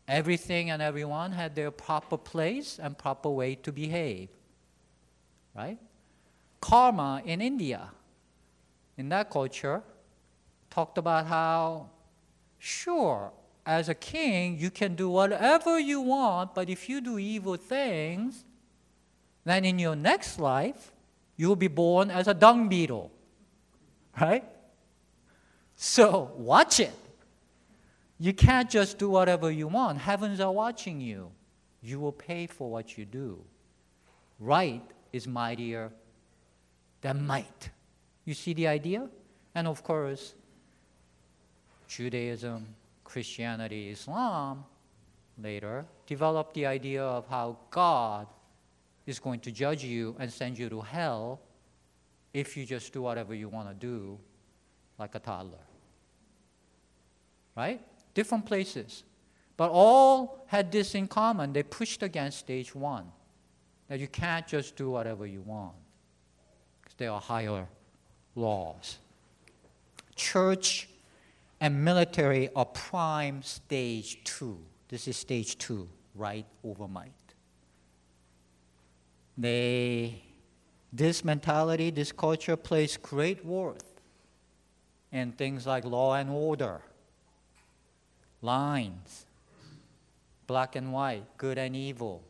Everything 0.09 0.70
and 0.70 0.82
everyone 0.82 1.32
had 1.32 1.54
their 1.54 1.70
proper 1.70 2.16
place 2.16 2.78
and 2.82 2.97
proper 2.97 3.30
way 3.30 3.54
to 3.56 3.73
behave. 3.73 4.28
Right? 5.54 5.78
Karma 6.61 7.23
in 7.25 7.40
India, 7.40 7.90
in 8.97 9.09
that 9.11 9.30
culture, 9.30 9.82
talked 10.68 10.99
about 10.99 11.26
how, 11.26 11.90
sure, 12.59 13.32
as 13.66 13.88
a 13.88 13.94
king, 13.94 14.59
you 14.59 14.70
can 14.70 14.94
do 14.94 15.09
whatever 15.09 15.78
you 15.78 16.00
want, 16.00 16.54
but 16.54 16.68
if 16.68 16.88
you 16.88 17.00
do 17.00 17.18
evil 17.18 17.56
things, 17.56 18.44
then 19.44 19.64
in 19.64 19.78
your 19.78 19.97
next 19.97 20.38
life, 20.38 20.92
you 21.37 21.49
will 21.49 21.56
be 21.56 21.68
born 21.68 22.11
as 22.11 22.28
a 22.28 22.35
dung 22.35 22.68
beetle. 22.68 23.11
Right? 24.20 24.44
So, 25.76 26.32
watch 26.37 26.80
it. 26.80 26.92
You 28.22 28.34
can't 28.34 28.68
just 28.68 28.98
do 28.98 29.08
whatever 29.08 29.50
you 29.50 29.66
want. 29.66 29.98
Heavens 29.98 30.40
are 30.40 30.52
watching 30.52 31.00
you. 31.00 31.32
You 31.82 31.98
will 31.98 32.12
pay 32.12 32.46
for 32.46 32.70
what 32.70 32.98
you 32.98 33.06
do. 33.06 33.42
Right 34.38 34.82
is 35.10 35.26
mightier 35.26 35.90
than 37.00 37.26
might. 37.26 37.70
You 38.26 38.34
see 38.34 38.52
the 38.52 38.66
idea? 38.66 39.08
And 39.54 39.66
of 39.66 39.82
course, 39.82 40.34
Judaism, 41.88 42.66
Christianity, 43.04 43.88
Islam 43.88 44.64
later 45.42 45.86
developed 46.06 46.52
the 46.52 46.66
idea 46.66 47.02
of 47.02 47.26
how 47.26 47.56
God 47.70 48.26
is 49.06 49.18
going 49.18 49.40
to 49.40 49.50
judge 49.50 49.82
you 49.82 50.14
and 50.18 50.30
send 50.30 50.58
you 50.58 50.68
to 50.68 50.82
hell 50.82 51.40
if 52.34 52.54
you 52.54 52.66
just 52.66 52.92
do 52.92 53.00
whatever 53.00 53.34
you 53.34 53.48
want 53.48 53.68
to 53.68 53.74
do 53.74 54.18
like 54.98 55.14
a 55.14 55.18
toddler. 55.18 55.64
Right? 57.56 57.80
Different 58.14 58.46
places. 58.46 59.04
But 59.56 59.70
all 59.70 60.44
had 60.46 60.72
this 60.72 60.94
in 60.94 61.06
common. 61.06 61.52
They 61.52 61.62
pushed 61.62 62.02
against 62.02 62.38
stage 62.38 62.74
one 62.74 63.06
that 63.88 63.98
you 63.98 64.08
can't 64.08 64.46
just 64.46 64.76
do 64.76 64.90
whatever 64.90 65.26
you 65.26 65.42
want 65.42 65.74
because 66.80 66.94
there 66.96 67.10
are 67.10 67.20
higher 67.20 67.66
laws. 68.34 68.98
Church 70.16 70.88
and 71.60 71.84
military 71.84 72.48
are 72.54 72.64
prime 72.64 73.42
stage 73.42 74.22
two. 74.24 74.58
This 74.88 75.06
is 75.06 75.16
stage 75.16 75.58
two, 75.58 75.88
right 76.14 76.46
over 76.64 76.88
might. 76.88 77.12
They, 79.36 80.22
this 80.92 81.24
mentality, 81.24 81.90
this 81.90 82.12
culture 82.12 82.56
places 82.56 82.96
great 82.96 83.44
worth 83.44 84.00
in 85.12 85.32
things 85.32 85.66
like 85.66 85.84
law 85.84 86.14
and 86.14 86.30
order, 86.30 86.82
lines, 88.42 89.26
black 90.47 90.76
and 90.76 90.92
white, 90.92 91.25
good 91.37 91.59
and 91.59 91.76
evil, 91.76 92.23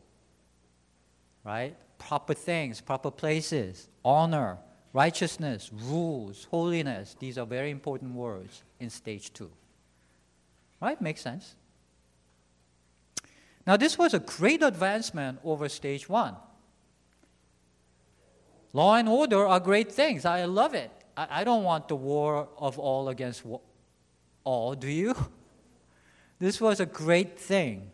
right? 1.43 1.75
Proper 1.97 2.33
things, 2.33 2.81
proper 2.81 3.11
places, 3.11 3.87
honor, 4.03 4.57
righteousness, 4.93 5.71
rules, 5.73 6.47
holiness. 6.51 7.15
These 7.19 7.37
are 7.37 7.45
very 7.45 7.71
important 7.71 8.13
words 8.13 8.63
in 8.79 8.89
stage 8.89 9.31
two. 9.33 9.51
Right? 10.81 10.99
Makes 10.99 11.21
sense. 11.21 11.55
Now, 13.65 13.77
this 13.77 13.97
was 13.97 14.13
a 14.13 14.19
great 14.19 14.63
advancement 14.63 15.39
over 15.43 15.69
stage 15.69 16.09
one. 16.09 16.35
Law 18.73 18.95
and 18.95 19.07
order 19.07 19.47
are 19.47 19.59
great 19.59 19.91
things. 19.91 20.25
I 20.25 20.45
love 20.45 20.73
it. 20.73 20.91
I, 21.15 21.41
I 21.41 21.43
don't 21.43 21.63
want 21.63 21.87
the 21.87 21.95
war 21.95 22.49
of 22.57 22.79
all 22.79 23.09
against 23.09 23.43
all, 24.43 24.75
do 24.75 24.87
you? 24.87 25.15
This 26.41 26.59
was 26.59 26.79
a 26.79 26.87
great 26.87 27.37
thing, 27.37 27.91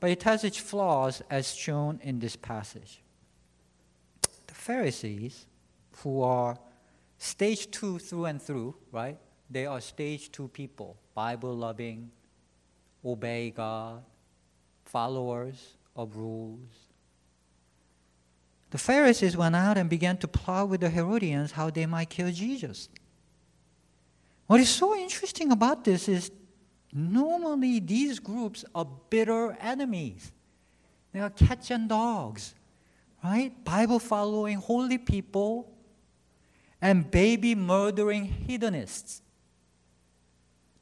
but 0.00 0.10
it 0.10 0.22
has 0.24 0.44
its 0.44 0.58
flaws 0.58 1.22
as 1.30 1.54
shown 1.54 1.98
in 2.02 2.18
this 2.18 2.36
passage. 2.36 3.00
The 4.46 4.54
Pharisees, 4.54 5.46
who 6.02 6.20
are 6.20 6.58
stage 7.16 7.70
two 7.70 7.98
through 7.98 8.26
and 8.26 8.42
through, 8.42 8.74
right? 8.92 9.16
They 9.48 9.64
are 9.64 9.80
stage 9.80 10.30
two 10.30 10.48
people, 10.48 10.98
Bible 11.14 11.56
loving, 11.56 12.10
obey 13.02 13.50
God, 13.50 14.02
followers 14.84 15.78
of 15.96 16.16
rules. 16.16 16.68
The 18.72 18.78
Pharisees 18.78 19.38
went 19.38 19.56
out 19.56 19.78
and 19.78 19.88
began 19.88 20.18
to 20.18 20.28
plot 20.28 20.68
with 20.68 20.82
the 20.82 20.90
Herodians 20.90 21.52
how 21.52 21.70
they 21.70 21.86
might 21.86 22.10
kill 22.10 22.30
Jesus. 22.30 22.90
What 24.48 24.60
is 24.60 24.68
so 24.68 24.94
interesting 24.94 25.50
about 25.50 25.84
this 25.84 26.10
is 26.10 26.30
normally 26.92 27.80
these 27.80 28.18
groups 28.18 28.64
are 28.74 28.86
bitter 29.10 29.56
enemies. 29.60 30.32
They 31.12 31.20
are 31.20 31.30
cats 31.30 31.70
and 31.70 31.88
dogs, 31.88 32.54
right? 33.22 33.52
Bible 33.64 33.98
following 33.98 34.58
holy 34.58 34.98
people 34.98 35.72
and 36.80 37.10
baby 37.10 37.54
murdering 37.54 38.24
hedonists. 38.24 39.22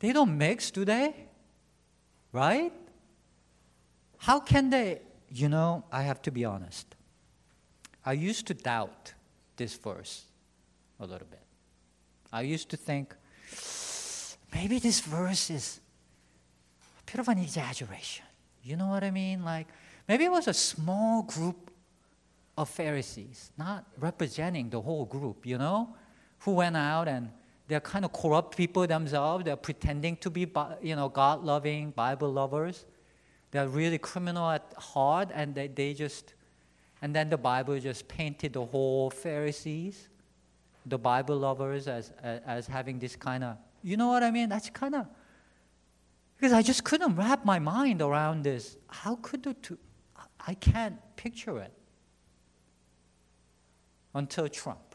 They 0.01 0.13
don't 0.13 0.37
mix, 0.39 0.71
do 0.71 0.85
they? 0.85 1.15
Right? 2.33 2.73
How 4.19 4.41
can 4.41 4.71
they? 4.71 5.01
You 5.31 5.49
know, 5.49 5.85
I 5.91 6.03
have 6.03 6.23
to 6.23 6.31
be 6.31 6.45
honest. 6.45 6.95
I 8.05 8.13
used 8.13 8.47
to 8.47 8.55
doubt 8.55 9.15
this 9.57 9.75
verse 9.77 10.25
a 11.01 11.07
little 11.07 11.27
bit. 11.29 11.43
I 12.33 12.43
used 12.43 12.69
to 12.71 12.77
think 12.77 13.15
maybe 14.55 14.79
this 14.79 15.01
verse 15.01 15.51
is 15.51 15.81
bit 17.11 17.21
of 17.21 17.29
an 17.29 17.39
exaggeration. 17.39 18.25
You 18.63 18.77
know 18.77 18.89
what 18.89 19.03
I 19.05 19.11
mean? 19.11 19.45
Like 19.45 19.67
maybe 20.09 20.25
it 20.25 20.31
was 20.31 20.49
a 20.49 20.55
small 20.55 21.23
group 21.23 21.71
of 22.57 22.69
Pharisees, 22.69 23.53
not 23.57 23.85
representing 23.99 24.69
the 24.69 24.81
whole 24.81 25.05
group, 25.05 25.47
you 25.47 25.59
know, 25.59 25.95
who 26.41 26.53
went 26.53 26.77
out 26.77 27.09
and 27.09 27.31
they're 27.69 27.81
kind 27.81 28.05
of 28.05 28.13
corrupt 28.13 28.57
people 28.57 28.87
themselves. 28.87 29.45
They're 29.45 29.57
pretending 29.57 30.17
to 30.19 30.31
be, 30.31 30.51
you 30.83 30.97
know, 30.97 31.09
God-loving, 31.09 31.91
Bible 31.91 32.33
lovers. 32.33 32.87
They're 33.51 33.69
really 33.69 33.99
criminal 33.99 34.51
at 34.51 34.73
heart, 34.77 35.31
and 35.33 35.55
they, 35.55 35.69
they 35.69 35.95
just, 35.95 36.35
and 37.01 37.15
then 37.15 37.31
the 37.31 37.39
Bible 37.39 37.79
just 37.79 38.09
painted 38.09 38.55
the 38.55 38.65
whole 38.65 39.11
Pharisees, 39.11 40.09
the 40.85 40.99
Bible 40.99 41.37
lovers, 41.37 41.89
as, 41.89 42.13
as, 42.23 42.41
as 42.47 42.67
having 42.67 42.99
this 42.99 43.17
kind 43.17 43.45
of, 43.45 43.57
you 43.83 43.97
know 43.97 44.09
what 44.09 44.23
I 44.23 44.31
mean? 44.31 44.49
That's 44.49 44.69
kind 44.71 44.95
of, 44.95 45.07
because 46.39 46.53
I 46.53 46.63
just 46.63 46.85
couldn't 46.85 47.17
wrap 47.17 47.45
my 47.45 47.59
mind 47.59 48.01
around 48.01 48.45
this. 48.45 48.77
How 48.87 49.17
could 49.17 49.43
the 49.43 49.55
two, 49.55 49.77
I 50.47 50.55
can't 50.55 50.97
picture 51.17 51.59
it 51.59 51.73
until 54.15 54.49
Trump. 54.49 54.95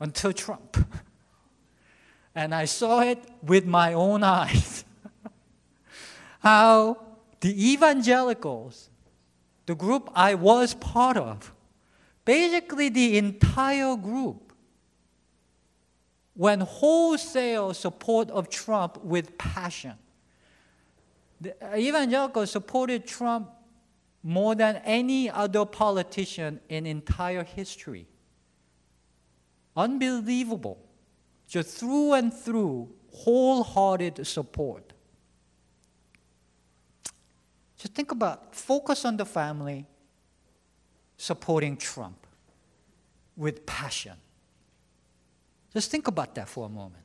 until 0.00 0.32
Trump. 0.32 0.78
and 2.34 2.54
I 2.54 2.64
saw 2.64 3.00
it 3.00 3.22
with 3.42 3.66
my 3.66 3.92
own 3.92 4.22
eyes. 4.24 4.84
How 6.40 6.96
the 7.40 7.72
evangelicals, 7.72 8.88
the 9.66 9.74
group 9.74 10.10
I 10.14 10.34
was 10.34 10.72
part 10.72 11.18
of, 11.18 11.52
basically 12.24 12.88
the 12.88 13.18
entire 13.18 13.94
group, 13.96 14.49
went 16.40 16.62
wholesale 16.62 17.74
support 17.74 18.30
of 18.30 18.48
Trump 18.48 18.96
with 19.04 19.36
passion. 19.36 19.92
The 21.38 21.54
evangelicals 21.76 22.50
supported 22.50 23.06
Trump 23.06 23.50
more 24.22 24.54
than 24.54 24.76
any 24.76 25.28
other 25.28 25.66
politician 25.66 26.58
in 26.70 26.86
entire 26.86 27.44
history. 27.44 28.06
Unbelievable. 29.76 30.78
Just 31.46 31.76
through 31.76 32.14
and 32.14 32.32
through, 32.32 32.88
wholehearted 33.12 34.26
support. 34.26 34.94
Just 37.76 37.92
think 37.92 38.12
about 38.12 38.54
focus 38.54 39.04
on 39.04 39.18
the 39.18 39.26
family 39.26 39.84
supporting 41.18 41.76
Trump 41.76 42.26
with 43.36 43.66
passion. 43.66 44.14
Just 45.72 45.90
think 45.90 46.08
about 46.08 46.34
that 46.34 46.48
for 46.48 46.66
a 46.66 46.68
moment. 46.68 47.04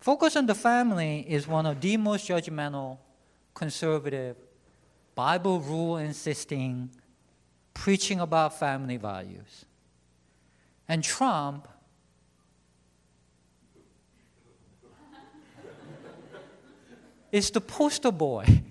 Focus 0.00 0.36
on 0.36 0.46
the 0.46 0.54
family 0.54 1.26
is 1.28 1.46
one 1.46 1.66
of 1.66 1.80
the 1.80 1.96
most 1.96 2.28
judgmental, 2.28 2.98
conservative, 3.54 4.36
Bible 5.14 5.60
rule 5.60 5.98
insisting, 5.98 6.90
preaching 7.74 8.20
about 8.20 8.58
family 8.58 8.96
values. 8.96 9.66
And 10.88 11.04
Trump 11.04 11.68
is 17.32 17.50
the 17.50 17.60
poster 17.60 18.10
boy 18.10 18.62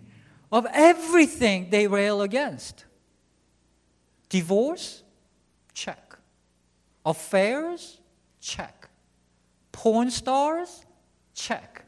of 0.52 0.66
everything 0.74 1.70
they 1.70 1.88
rail 1.88 2.22
against. 2.22 2.86
Divorce? 4.30 5.04
Check. 5.74 6.16
Affairs? 7.06 8.00
Check. 8.42 8.79
Porn 9.80 10.12
stars? 10.12 10.84
Check. 11.34 11.86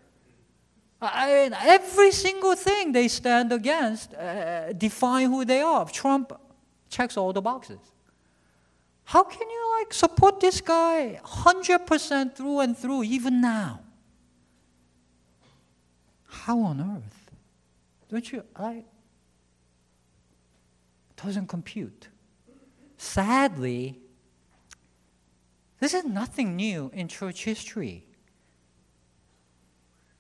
I 1.02 1.26
mean, 1.34 1.54
every 1.60 2.14
single 2.14 2.56
thing 2.56 2.94
they 2.94 3.10
stand 3.10 3.52
against 3.52 4.14
uh, 4.14 4.72
define 4.72 5.30
who 5.30 5.44
they 5.44 5.60
are. 5.60 5.86
Trump 5.90 6.32
checks 6.88 7.18
all 7.18 7.34
the 7.34 7.42
boxes. 7.42 7.80
How 9.04 9.26
can 9.26 9.50
you 9.50 9.78
like 9.78 9.94
support 9.94 10.40
this 10.40 10.62
guy 10.62 11.20
100% 11.22 12.34
through 12.34 12.62
and 12.62 12.78
through 12.78 13.04
even 13.04 13.42
now? 13.42 13.82
How 16.28 16.62
on 16.62 16.80
earth? 16.80 17.32
Don't 18.10 18.32
you 18.32 18.46
I 18.56 18.86
doesn't 21.18 21.48
compute. 21.48 22.08
Sadly, 22.98 24.01
this 25.82 25.96
is 25.96 26.06
nothing 26.06 26.56
new 26.56 26.92
in 26.94 27.08
church 27.08 27.44
history. 27.44 28.06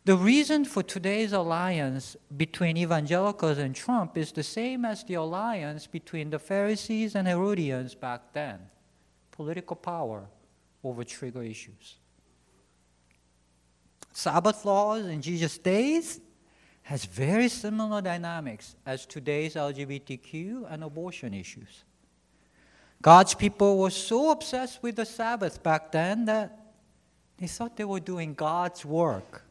The 0.06 0.16
reason 0.16 0.66
for 0.66 0.82
today's 0.82 1.34
alliance 1.34 2.18
between 2.36 2.78
evangelicals 2.78 3.60
and 3.60 3.76
Trump 3.76 4.18
is 4.18 4.32
the 4.32 4.42
same 4.42 4.84
as 4.86 5.04
the 5.04 5.14
alliance 5.14 5.86
between 5.86 6.32
the 6.32 6.40
Pharisees 6.40 7.14
and 7.14 7.28
Herodians 7.28 7.94
back 7.94 8.34
then 8.34 8.60
political 9.30 9.76
power 9.76 10.28
over 10.84 11.04
trigger 11.04 11.44
issues. 11.44 12.00
Sabbath 14.12 14.66
laws 14.66 15.06
in 15.06 15.22
Jesus' 15.22 15.60
days 15.60 16.20
has 16.82 17.06
very 17.06 17.48
similar 17.48 18.02
dynamics 18.02 18.76
as 18.88 19.06
today's 19.06 19.54
LGBTQ 19.54 20.74
and 20.74 20.84
abortion 20.84 21.36
issues. 21.36 21.84
God's 23.02 23.34
people 23.34 23.80
were 23.80 23.90
so 23.90 24.32
obsessed 24.32 24.84
with 24.84 24.96
the 24.96 25.06
Sabbath 25.06 25.64
back 25.64 25.92
then 25.92 26.26
that 26.26 26.74
they 27.38 27.48
thought 27.48 27.76
they 27.76 27.84
were 27.84 28.00
doing 28.00 28.36
God's 28.36 28.86
work 28.86 29.44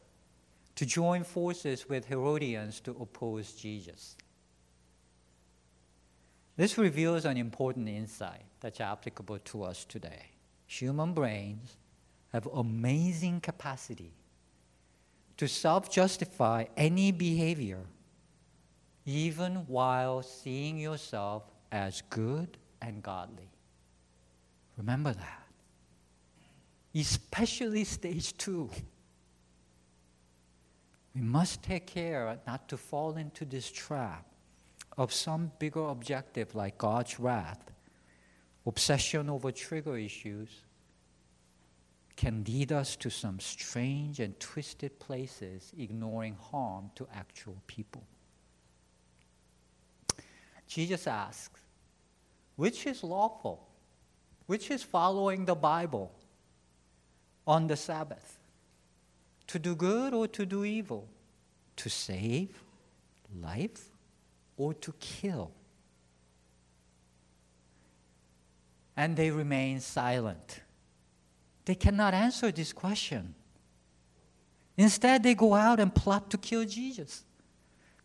to 0.75 0.85
join 0.85 1.23
forces 1.23 1.89
with 1.89 2.05
Herodians 2.05 2.79
to 2.81 2.91
oppose 2.91 3.51
Jesus. 3.51 4.15
This 6.55 6.77
reveals 6.77 7.25
an 7.25 7.37
important 7.37 7.89
insight 7.89 8.43
that's 8.61 8.79
applicable 8.79 9.39
to 9.39 9.63
us 9.63 9.83
today. 9.83 10.27
Human 10.67 11.13
brains 11.13 11.75
have 12.31 12.45
amazing 12.47 13.41
capacity 13.41 14.13
to 15.35 15.47
self-justify 15.47 16.65
any 16.77 17.11
behavior 17.11 17.83
even 19.05 19.55
while 19.67 20.21
seeing 20.21 20.77
yourself 20.77 21.43
as 21.71 22.03
good 22.09 22.57
and 22.81 23.01
godly. 23.03 23.49
Remember 24.77 25.13
that. 25.13 25.47
Especially 26.93 27.83
stage 27.83 28.35
2. 28.37 28.69
We 31.15 31.21
must 31.21 31.61
take 31.63 31.87
care 31.87 32.39
not 32.47 32.67
to 32.69 32.77
fall 32.77 33.15
into 33.17 33.45
this 33.45 33.69
trap 33.71 34.25
of 34.97 35.13
some 35.13 35.51
bigger 35.59 35.87
objective 35.87 36.55
like 36.55 36.77
God's 36.77 37.19
wrath, 37.19 37.71
obsession 38.65 39.29
over 39.29 39.51
trigger 39.51 39.97
issues, 39.97 40.49
can 42.15 42.43
lead 42.43 42.71
us 42.71 42.95
to 42.97 43.09
some 43.09 43.39
strange 43.39 44.19
and 44.19 44.39
twisted 44.39 44.99
places, 44.99 45.71
ignoring 45.77 46.35
harm 46.35 46.91
to 46.95 47.07
actual 47.13 47.57
people. 47.67 48.03
Jesus 50.67 51.07
asks, 51.07 51.60
which 52.61 52.85
is 52.85 53.03
lawful? 53.03 53.67
Which 54.45 54.69
is 54.69 54.83
following 54.83 55.45
the 55.45 55.55
Bible 55.55 56.11
on 57.47 57.65
the 57.65 57.75
Sabbath? 57.75 58.37
To 59.47 59.57
do 59.57 59.73
good 59.73 60.13
or 60.13 60.27
to 60.27 60.45
do 60.45 60.63
evil? 60.63 61.07
To 61.77 61.89
save 61.89 62.49
life 63.41 63.89
or 64.57 64.75
to 64.75 64.93
kill? 64.99 65.49
And 68.95 69.17
they 69.17 69.31
remain 69.31 69.79
silent. 69.79 70.59
They 71.65 71.73
cannot 71.73 72.13
answer 72.13 72.51
this 72.51 72.73
question. 72.73 73.33
Instead, 74.77 75.23
they 75.23 75.33
go 75.33 75.55
out 75.55 75.79
and 75.79 75.95
plot 75.95 76.29
to 76.29 76.37
kill 76.37 76.65
Jesus, 76.65 77.23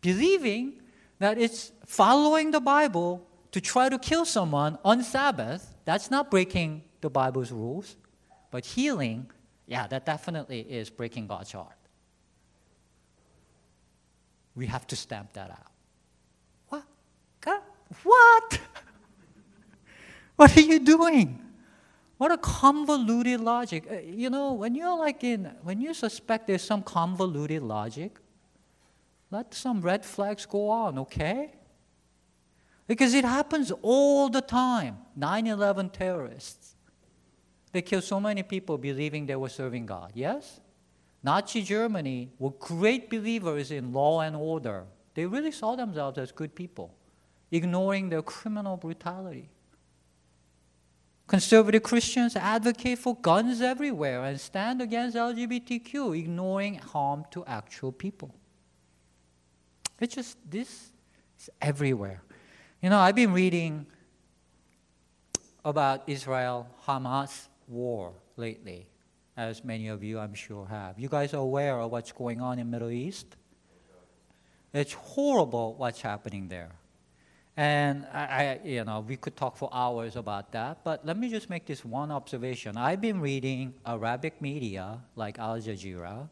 believing 0.00 0.80
that 1.18 1.36
it's 1.36 1.72
following 1.84 2.52
the 2.52 2.60
Bible 2.60 3.26
to 3.56 3.60
try 3.62 3.88
to 3.88 3.98
kill 3.98 4.26
someone 4.26 4.76
on 4.84 5.02
Sabbath. 5.02 5.74
That's 5.86 6.10
not 6.10 6.30
breaking 6.30 6.82
the 7.00 7.08
Bible's 7.08 7.50
rules. 7.50 7.96
But 8.50 8.66
healing, 8.66 9.30
yeah, 9.66 9.86
that 9.86 10.04
definitely 10.04 10.60
is 10.60 10.90
breaking 10.90 11.26
God's 11.26 11.52
heart. 11.52 11.78
We 14.54 14.66
have 14.66 14.86
to 14.88 14.96
stamp 14.96 15.32
that 15.32 15.50
out. 15.50 15.72
What? 16.68 16.84
God? 17.40 17.62
What? 18.02 18.60
what 20.36 20.54
are 20.54 20.60
you 20.60 20.78
doing? 20.78 21.42
What 22.18 22.32
a 22.32 22.36
convoluted 22.36 23.40
logic. 23.40 23.84
Uh, 23.90 24.00
you 24.04 24.28
know, 24.28 24.52
when 24.52 24.74
you're 24.74 24.98
like 24.98 25.24
in, 25.24 25.46
when 25.62 25.80
you 25.80 25.94
suspect 25.94 26.46
there's 26.46 26.60
some 26.62 26.82
convoluted 26.82 27.62
logic, 27.62 28.18
let 29.30 29.54
some 29.54 29.80
red 29.80 30.04
flags 30.04 30.44
go 30.44 30.68
on, 30.68 30.98
okay? 30.98 31.55
Because 32.86 33.14
it 33.14 33.24
happens 33.24 33.72
all 33.82 34.28
the 34.28 34.40
time. 34.40 34.98
9 35.16 35.46
11 35.46 35.90
terrorists. 35.90 36.74
They 37.72 37.82
killed 37.82 38.04
so 38.04 38.20
many 38.20 38.42
people 38.42 38.78
believing 38.78 39.26
they 39.26 39.36
were 39.36 39.48
serving 39.48 39.86
God, 39.86 40.12
yes? 40.14 40.60
Nazi 41.22 41.62
Germany 41.62 42.30
were 42.38 42.52
great 42.52 43.10
believers 43.10 43.70
in 43.70 43.92
law 43.92 44.20
and 44.20 44.36
order. 44.36 44.84
They 45.14 45.26
really 45.26 45.50
saw 45.50 45.74
themselves 45.74 46.18
as 46.18 46.30
good 46.30 46.54
people, 46.54 46.94
ignoring 47.50 48.08
their 48.08 48.22
criminal 48.22 48.76
brutality. 48.76 49.50
Conservative 51.26 51.82
Christians 51.82 52.36
advocate 52.36 52.98
for 52.98 53.16
guns 53.16 53.60
everywhere 53.60 54.24
and 54.24 54.40
stand 54.40 54.80
against 54.80 55.16
LGBTQ, 55.16 56.16
ignoring 56.16 56.76
harm 56.76 57.24
to 57.32 57.44
actual 57.46 57.90
people. 57.90 58.32
It's 60.00 60.14
just 60.14 60.38
this 60.48 60.92
is 61.38 61.50
everywhere. 61.60 62.22
You 62.86 62.90
know, 62.90 63.00
I've 63.00 63.16
been 63.16 63.32
reading 63.32 63.84
about 65.64 66.04
Israel 66.06 66.68
Hamas 66.86 67.48
war 67.66 68.12
lately, 68.36 68.86
as 69.36 69.64
many 69.64 69.88
of 69.88 70.04
you 70.04 70.20
I'm 70.20 70.34
sure 70.34 70.64
have. 70.66 70.96
You 70.96 71.08
guys 71.08 71.34
are 71.34 71.38
aware 71.38 71.80
of 71.80 71.90
what's 71.90 72.12
going 72.12 72.40
on 72.40 72.60
in 72.60 72.70
Middle 72.70 72.90
East? 72.90 73.26
It's 74.72 74.92
horrible 74.92 75.74
what's 75.74 76.00
happening 76.00 76.46
there. 76.46 76.70
And 77.56 78.06
I, 78.12 78.20
I, 78.22 78.60
you 78.62 78.84
know, 78.84 79.00
we 79.00 79.16
could 79.16 79.34
talk 79.34 79.56
for 79.56 79.68
hours 79.72 80.14
about 80.14 80.52
that, 80.52 80.84
but 80.84 81.04
let 81.04 81.18
me 81.18 81.28
just 81.28 81.50
make 81.50 81.66
this 81.66 81.84
one 81.84 82.12
observation. 82.12 82.76
I've 82.76 83.00
been 83.00 83.20
reading 83.20 83.74
Arabic 83.84 84.40
media 84.40 85.00
like 85.16 85.40
Al 85.40 85.58
Jazeera, 85.58 86.28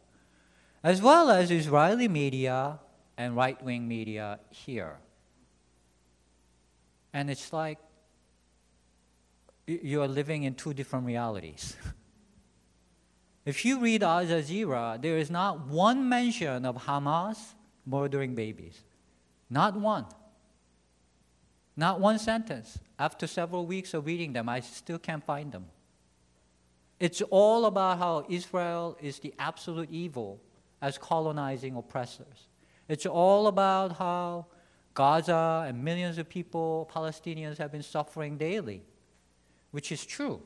as 0.81 1.01
well 1.01 1.29
as 1.31 1.51
Israeli 1.51 2.07
media 2.07 2.79
and 3.17 3.35
right 3.35 3.61
wing 3.61 3.89
media 3.89 4.39
here. 4.51 4.99
And 7.15 7.29
it's 7.29 7.53
like 7.53 7.77
you 9.65 10.01
are 10.01 10.07
living 10.07 10.43
in 10.43 10.53
two 10.53 10.73
different 10.73 11.05
realities. 11.05 11.77
if 13.45 13.63
you 13.63 13.79
read 13.79 14.03
Al 14.03 14.25
Jazeera, 14.25 15.01
there 15.01 15.17
is 15.17 15.31
not 15.31 15.65
one 15.65 16.09
mention 16.09 16.65
of 16.65 16.75
Hamas 16.75 17.37
murdering 17.85 18.35
babies. 18.35 18.83
Not 19.49 19.77
one. 19.79 20.07
Not 21.77 22.01
one 22.01 22.19
sentence. 22.19 22.79
After 22.99 23.27
several 23.27 23.65
weeks 23.65 23.93
of 23.93 24.05
reading 24.05 24.33
them, 24.33 24.49
I 24.49 24.59
still 24.59 24.99
can't 24.99 25.23
find 25.23 25.53
them. 25.53 25.67
It's 26.99 27.21
all 27.21 27.65
about 27.65 27.97
how 27.97 28.25
Israel 28.27 28.97
is 29.01 29.19
the 29.19 29.33
absolute 29.39 29.89
evil 29.89 30.41
as 30.81 30.97
colonizing 30.97 31.77
oppressors. 31.77 32.49
It's 32.89 33.05
all 33.05 33.47
about 33.47 33.93
how 33.93 34.47
Gaza 34.95 35.65
and 35.67 35.83
millions 35.83 36.17
of 36.17 36.27
people, 36.27 36.89
Palestinians, 36.91 37.57
have 37.57 37.71
been 37.71 37.83
suffering 37.83 38.37
daily, 38.37 38.81
which 39.71 39.91
is 39.91 40.03
true. 40.05 40.41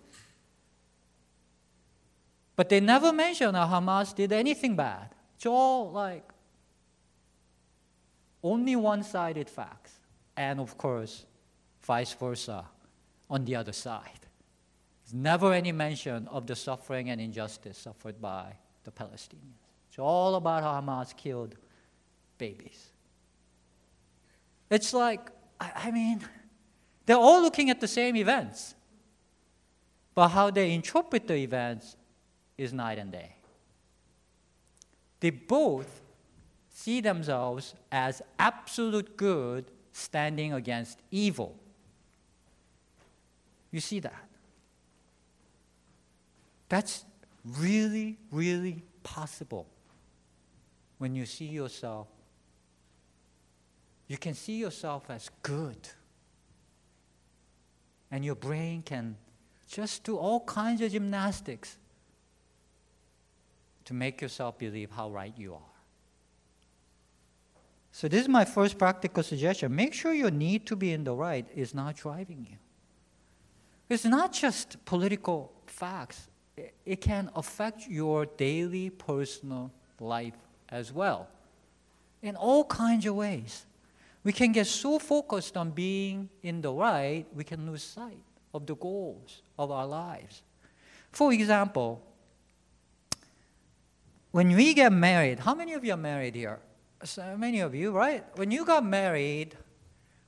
But 2.56 2.68
they 2.68 2.82
never 2.82 3.14
mention 3.14 3.54
how 3.56 3.68
Hamas 3.68 4.14
did 4.14 4.34
anything 4.34 4.76
bad. 4.76 5.16
It's 5.36 5.46
all 5.46 5.92
like 5.92 6.28
only 8.44 8.76
one 8.76 9.04
sided 9.04 9.50
facts 9.50 9.94
and 10.36 10.60
of 10.60 10.78
course, 10.78 11.26
vice 11.84 12.14
versa 12.14 12.66
on 13.30 13.46
the 13.46 13.56
other 13.56 13.72
side. 13.72 14.22
There's 15.04 15.14
never 15.14 15.54
any 15.54 15.72
mention 15.72 16.28
of 16.28 16.48
the 16.48 16.56
suffering 16.56 17.10
and 17.10 17.22
injustice 17.22 17.78
suffered 17.78 18.20
by 18.20 18.54
the 18.84 18.92
Palestinians. 18.92 19.62
It's 19.88 20.00
all 20.00 20.36
about 20.36 20.64
how 20.64 20.82
Hamas 20.82 21.16
killed 21.16 21.56
babies. 22.38 22.90
It's 24.70 24.94
like, 24.94 25.30
I, 25.60 25.72
I 25.76 25.92
mean, 25.92 26.22
they're 27.06 27.18
all 27.18 27.42
looking 27.42 27.70
at 27.70 27.82
the 27.82 27.88
same 27.88 28.16
events, 28.16 28.76
but 30.14 30.30
how 30.30 30.52
they 30.52 30.72
interpret 30.74 31.28
the 31.28 31.36
events 31.36 31.96
is 32.58 32.74
night 32.74 33.00
and 33.00 33.12
day. 33.12 33.36
They 35.20 35.32
both 35.32 36.02
see 36.70 37.02
themselves 37.02 37.74
as 37.92 38.22
absolute 38.38 39.18
good 39.18 39.66
standing 39.92 40.54
against 40.54 41.00
evil. 41.12 41.56
You 43.72 43.80
see 43.80 44.00
that? 44.00 44.30
That's 46.70 47.04
really, 47.44 48.18
really 48.32 48.84
possible 49.04 49.68
when 51.00 51.16
you 51.16 51.26
see 51.26 51.46
yourself. 51.46 52.08
You 54.10 54.18
can 54.18 54.34
see 54.34 54.58
yourself 54.58 55.10
as 55.10 55.30
good. 55.44 55.78
And 58.12 58.26
your 58.26 58.36
brain 58.36 58.82
can 58.82 59.16
just 59.68 60.04
do 60.04 60.18
all 60.18 60.42
kinds 60.42 60.82
of 60.82 60.92
gymnastics 60.92 61.78
to 63.86 63.94
make 63.94 64.20
yourself 64.20 64.58
believe 64.58 64.90
how 64.92 65.12
right 65.12 65.34
you 65.38 65.54
are. 65.54 65.62
So 67.92 68.08
this 68.08 68.24
is 68.24 68.28
my 68.28 68.46
first 68.46 68.80
practical 68.80 69.22
suggestion. 69.22 69.76
Make 69.76 69.94
sure 69.94 70.12
your 70.12 70.32
need 70.32 70.66
to 70.68 70.76
be 70.76 70.92
in 70.92 71.04
the 71.04 71.14
right 71.14 71.48
is 71.56 71.76
not 71.76 71.96
driving 71.96 72.48
you. 72.50 72.58
It's 73.90 74.06
not 74.06 74.34
just 74.34 74.84
political 74.86 75.52
facts. 75.68 76.30
It 76.86 77.02
can 77.02 77.30
affect 77.36 77.88
your 77.88 78.26
daily 78.26 78.90
personal 78.90 79.72
life 80.00 80.36
as 80.70 80.92
well 80.92 81.28
in 82.22 82.36
all 82.36 82.66
kinds 82.66 83.06
of 83.06 83.16
ways. 83.16 83.66
We 84.24 84.34
can 84.34 84.52
get 84.52 84.68
so 84.68 85.00
focused 85.00 85.56
on 85.56 85.72
being 85.72 86.30
in 86.44 86.62
the 86.62 86.72
right, 86.72 87.26
we 87.34 87.44
can 87.44 87.70
lose 87.70 87.84
sight 87.84 88.24
of 88.54 88.66
the 88.66 88.76
goals 88.76 89.42
of 89.58 89.72
our 89.72 89.86
lives. 89.86 90.44
For 91.12 91.32
example, 91.34 92.02
when 94.32 94.56
we 94.56 94.74
get 94.74 94.92
married, 94.92 95.40
how 95.40 95.56
many 95.56 95.74
of 95.74 95.84
you 95.84 95.94
are 95.94 95.98
married 95.98 96.36
here? 96.36 96.60
So 97.04 97.38
many 97.38 97.62
of 97.62 97.74
you, 97.74 97.92
right? 97.92 98.26
When 98.36 98.52
you 98.52 98.66
got 98.66 98.86
married, 98.86 99.56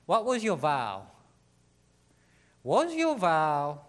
what 0.06 0.24
was 0.24 0.42
your 0.42 0.56
vow? 0.56 1.06
Was 2.64 2.94
your 2.94 3.16
vow, 3.16 3.80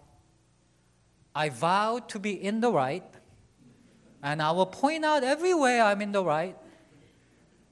I 1.34 1.48
vow 1.48 1.98
to 2.08 2.18
be 2.18 2.32
in 2.32 2.60
the 2.60 2.70
right, 2.70 3.04
and 4.22 4.42
I 4.42 4.50
will 4.52 4.66
point 4.66 5.04
out 5.04 5.24
everywhere 5.24 5.82
I'm 5.82 6.02
in 6.02 6.12
the 6.12 6.24
right, 6.24 6.56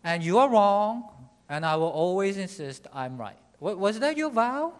and 0.02 0.22
you 0.22 0.38
are 0.38 0.48
wrong, 0.48 1.21
and 1.52 1.66
I 1.66 1.76
will 1.76 1.90
always 1.90 2.38
insist 2.38 2.86
I'm 2.94 3.18
right. 3.18 3.36
Was 3.60 4.00
that 4.00 4.16
your 4.16 4.30
vow? 4.30 4.72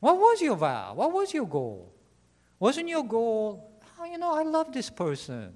What 0.00 0.16
was 0.16 0.40
your 0.40 0.56
vow? 0.56 0.94
What 0.94 1.12
was 1.12 1.34
your 1.34 1.46
goal? 1.46 1.92
Wasn't 2.58 2.88
your 2.88 3.04
goal, 3.04 3.70
oh, 4.00 4.04
you 4.06 4.16
know, 4.16 4.34
I 4.34 4.44
love 4.44 4.72
this 4.72 4.88
person. 4.88 5.52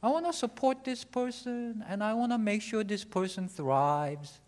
I 0.00 0.08
want 0.08 0.26
to 0.26 0.32
support 0.32 0.84
this 0.84 1.02
person 1.02 1.84
and 1.88 2.02
I 2.02 2.14
want 2.14 2.30
to 2.30 2.38
make 2.38 2.62
sure 2.62 2.84
this 2.84 3.04
person 3.04 3.48
thrives. 3.48 4.38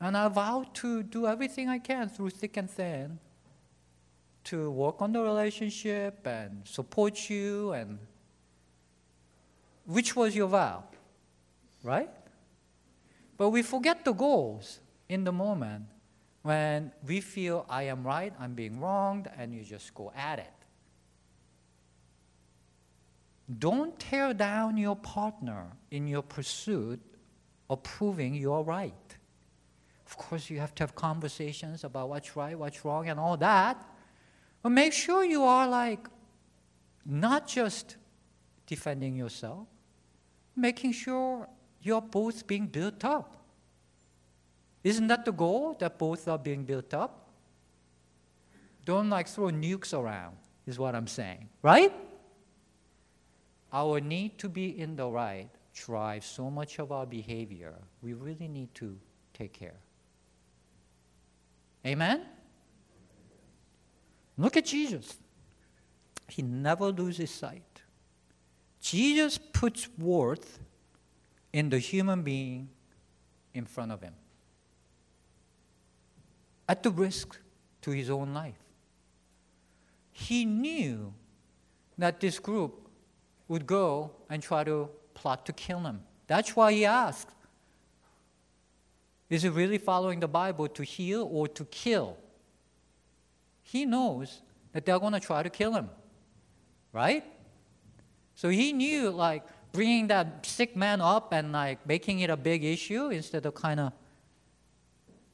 And 0.00 0.16
I 0.16 0.28
vow 0.28 0.64
to 0.74 1.02
do 1.02 1.26
everything 1.26 1.68
I 1.68 1.78
can 1.78 2.08
through 2.08 2.30
thick 2.30 2.56
and 2.56 2.70
thin 2.70 3.18
to 4.44 4.70
work 4.70 5.02
on 5.02 5.12
the 5.12 5.20
relationship 5.20 6.26
and 6.26 6.66
support 6.66 7.28
you 7.28 7.72
and 7.72 7.98
which 9.84 10.16
was 10.16 10.34
your 10.34 10.48
vow, 10.48 10.84
right? 11.82 12.08
But 13.38 13.50
we 13.50 13.62
forget 13.62 14.04
the 14.04 14.12
goals 14.12 14.80
in 15.08 15.24
the 15.24 15.32
moment 15.32 15.84
when 16.42 16.92
we 17.06 17.20
feel 17.20 17.64
I 17.68 17.84
am 17.84 18.06
right, 18.06 18.34
I'm 18.38 18.54
being 18.54 18.80
wronged, 18.80 19.28
and 19.38 19.54
you 19.54 19.62
just 19.62 19.94
go 19.94 20.12
at 20.14 20.40
it. 20.40 20.52
Don't 23.58 23.98
tear 23.98 24.34
down 24.34 24.76
your 24.76 24.96
partner 24.96 25.68
in 25.90 26.06
your 26.06 26.22
pursuit 26.22 27.00
of 27.70 27.82
proving 27.82 28.34
you're 28.34 28.62
right. 28.62 29.16
Of 30.06 30.16
course, 30.16 30.50
you 30.50 30.58
have 30.58 30.74
to 30.76 30.82
have 30.82 30.94
conversations 30.94 31.84
about 31.84 32.08
what's 32.08 32.36
right, 32.36 32.58
what's 32.58 32.84
wrong, 32.84 33.08
and 33.08 33.20
all 33.20 33.36
that. 33.36 33.82
But 34.62 34.70
make 34.70 34.92
sure 34.92 35.24
you 35.24 35.44
are 35.44 35.68
like 35.68 36.08
not 37.06 37.46
just 37.46 37.96
defending 38.66 39.16
yourself, 39.16 39.68
making 40.56 40.92
sure 40.92 41.48
you're 41.88 42.00
both 42.00 42.46
being 42.46 42.66
built 42.66 43.04
up. 43.04 43.34
Isn't 44.84 45.08
that 45.08 45.24
the 45.24 45.32
goal, 45.32 45.76
that 45.80 45.98
both 45.98 46.28
are 46.28 46.38
being 46.38 46.64
built 46.64 46.94
up? 46.94 47.30
Don't 48.84 49.10
like 49.10 49.26
throw 49.26 49.48
nukes 49.48 49.92
around, 49.92 50.36
is 50.66 50.78
what 50.78 50.94
I'm 50.94 51.06
saying, 51.06 51.48
right? 51.62 51.92
Our 53.72 54.00
need 54.00 54.38
to 54.38 54.48
be 54.48 54.78
in 54.78 54.96
the 54.96 55.08
right 55.08 55.48
drives 55.74 56.26
so 56.26 56.50
much 56.50 56.78
of 56.78 56.92
our 56.92 57.06
behavior. 57.06 57.74
We 58.02 58.14
really 58.14 58.48
need 58.48 58.74
to 58.76 58.96
take 59.34 59.52
care. 59.52 59.80
Amen? 61.86 62.22
Look 64.36 64.56
at 64.56 64.66
Jesus. 64.66 65.18
He 66.28 66.42
never 66.42 66.86
loses 66.86 67.30
sight. 67.30 67.82
Jesus 68.80 69.38
puts 69.38 69.88
worth 69.98 70.60
in 71.52 71.70
the 71.70 71.78
human 71.78 72.22
being 72.22 72.68
in 73.54 73.64
front 73.64 73.92
of 73.92 74.02
him 74.02 74.14
at 76.68 76.82
the 76.82 76.90
risk 76.90 77.38
to 77.82 77.90
his 77.90 78.10
own 78.10 78.34
life. 78.34 78.58
He 80.12 80.44
knew 80.44 81.14
that 81.96 82.20
this 82.20 82.38
group 82.38 82.88
would 83.48 83.66
go 83.66 84.10
and 84.28 84.42
try 84.42 84.64
to 84.64 84.90
plot 85.14 85.46
to 85.46 85.52
kill 85.52 85.80
him. 85.80 86.02
That's 86.26 86.54
why 86.54 86.72
he 86.72 86.84
asked 86.84 87.30
Is 89.30 89.44
it 89.44 89.50
really 89.50 89.78
following 89.78 90.20
the 90.20 90.28
Bible 90.28 90.68
to 90.68 90.82
heal 90.82 91.28
or 91.30 91.48
to 91.48 91.64
kill? 91.66 92.16
He 93.62 93.84
knows 93.84 94.42
that 94.72 94.86
they're 94.86 94.98
going 94.98 95.12
to 95.12 95.20
try 95.20 95.42
to 95.42 95.50
kill 95.50 95.72
him, 95.74 95.90
right? 96.92 97.24
So 98.34 98.48
he 98.48 98.72
knew, 98.72 99.10
like, 99.10 99.44
bringing 99.72 100.06
that 100.08 100.44
sick 100.44 100.76
man 100.76 101.00
up 101.00 101.32
and 101.32 101.52
like 101.52 101.86
making 101.86 102.20
it 102.20 102.30
a 102.30 102.36
big 102.36 102.64
issue 102.64 103.08
instead 103.08 103.46
of 103.46 103.54
kind 103.54 103.80
of 103.80 103.92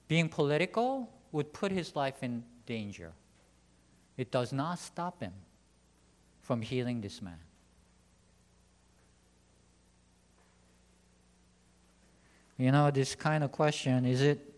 being 0.08 0.28
political 0.28 1.10
would 1.32 1.52
put 1.52 1.72
his 1.72 1.96
life 1.96 2.22
in 2.22 2.44
danger. 2.66 3.12
It 4.16 4.30
does 4.30 4.52
not 4.52 4.78
stop 4.78 5.20
him 5.20 5.32
from 6.42 6.62
healing 6.62 7.00
this 7.00 7.20
man. 7.20 7.38
You 12.56 12.70
know, 12.70 12.90
this 12.90 13.14
kind 13.14 13.42
of 13.42 13.50
question 13.50 14.04
is 14.04 14.20
it 14.20 14.54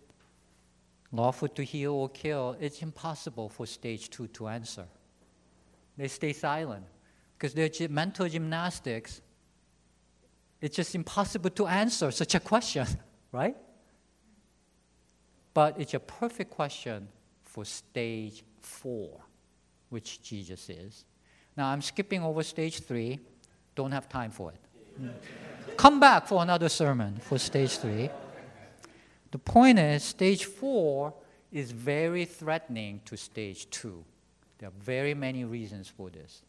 lawful 1.13 1.49
to 1.49 1.63
heal 1.63 1.93
or 1.95 2.09
kill? 2.11 2.57
It's 2.61 2.83
impossible 2.83 3.49
for 3.49 3.67
stage 3.67 4.11
two 4.11 4.27
to 4.29 4.49
answer. 4.49 4.87
They 5.97 6.09
stay 6.09 6.35
silent 6.35 6.85
because 7.39 7.55
their 7.55 7.71
mental 7.89 8.29
gymnastics 8.29 9.23
it's 10.61 10.77
just 10.77 10.95
impossible 10.95 11.51
to 11.51 11.67
answer 11.67 12.11
such 12.11 12.35
a 12.35 12.41
question, 12.41 12.87
right? 13.33 13.57
But 15.55 15.81
it's 15.81 15.95
a 15.95 16.01
perfect 16.01 16.51
question 16.51 17.09
for 17.43 17.65
stage 17.65 18.45
four, 18.61 19.21
which 19.89 20.23
Jesus 20.23 20.69
is. 20.69 21.05
Now 21.57 21.69
I'm 21.69 21.83
skipping 21.83 22.23
over 22.23 22.43
stage 22.43 22.81
three, 22.81 23.19
don't 23.75 23.93
have 23.93 24.09
time 24.09 24.31
for 24.31 24.53
it. 24.53 24.61
Come 25.77 26.01
back 26.01 26.27
for 26.27 26.43
another 26.43 26.69
sermon 26.69 27.17
for 27.17 27.39
stage 27.39 27.79
three. 27.79 28.11
The 29.31 29.39
point 29.39 29.79
is, 29.79 30.03
stage 30.03 30.45
four 30.45 31.13
is 31.53 31.71
very 31.71 32.25
threatening 32.25 33.01
to 33.05 33.17
stage 33.17 33.69
two. 33.71 34.05
There 34.59 34.69
are 34.69 34.79
very 34.81 35.15
many 35.15 35.45
reasons 35.45 35.89
for 35.89 36.11
this. 36.11 36.43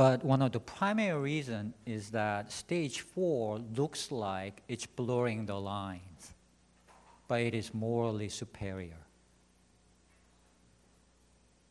But 0.00 0.24
one 0.24 0.40
of 0.40 0.52
the 0.52 0.60
primary 0.60 1.20
reasons 1.20 1.74
is 1.84 2.08
that 2.12 2.50
stage 2.50 3.02
four 3.02 3.58
looks 3.58 4.10
like 4.10 4.62
it's 4.66 4.86
blurring 4.86 5.44
the 5.44 5.60
lines, 5.60 6.32
but 7.28 7.42
it 7.42 7.54
is 7.54 7.74
morally 7.74 8.30
superior. 8.30 8.96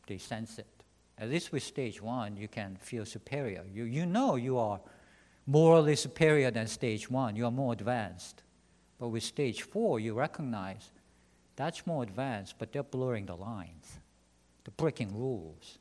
They 0.06 0.18
sense 0.18 0.60
it. 0.60 0.68
At 1.18 1.28
least 1.28 1.50
with 1.50 1.64
stage 1.64 2.00
one, 2.00 2.36
you 2.36 2.46
can 2.46 2.76
feel 2.80 3.04
superior. 3.04 3.64
You, 3.74 3.82
you 3.82 4.06
know 4.06 4.36
you 4.36 4.58
are 4.58 4.78
morally 5.44 5.96
superior 5.96 6.52
than 6.52 6.68
stage 6.68 7.10
one, 7.10 7.34
you 7.34 7.46
are 7.46 7.50
more 7.50 7.72
advanced. 7.72 8.44
But 9.00 9.08
with 9.08 9.24
stage 9.24 9.62
four, 9.62 9.98
you 9.98 10.14
recognize 10.14 10.92
that's 11.56 11.84
more 11.84 12.04
advanced, 12.04 12.60
but 12.60 12.72
they're 12.72 12.84
blurring 12.84 13.26
the 13.26 13.34
lines, 13.34 13.98
they're 14.62 14.74
breaking 14.76 15.18
rules. 15.18 15.80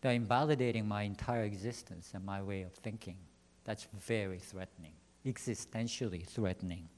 They're 0.00 0.12
invalidating 0.12 0.88
my 0.88 1.02
entire 1.02 1.44
existence 1.44 2.12
and 2.14 2.24
my 2.24 2.42
way 2.42 2.62
of 2.62 2.72
thinking. 2.72 3.16
That's 3.64 3.86
very 4.06 4.38
threatening, 4.38 4.94
existentially 5.26 6.26
threatening. 6.26 6.88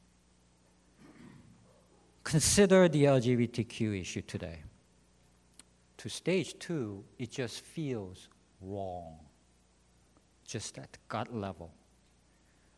Consider 2.23 2.89
the 2.89 3.05
LGBTQ 3.05 4.01
issue 4.01 4.23
today. 4.23 4.61
To 5.99 6.09
stage 6.09 6.59
two, 6.59 7.05
it 7.19 7.31
just 7.31 7.61
feels 7.61 8.29
wrong, 8.61 9.19
just 10.47 10.79
at 10.79 10.99
gut 11.09 11.35
level. 11.35 11.73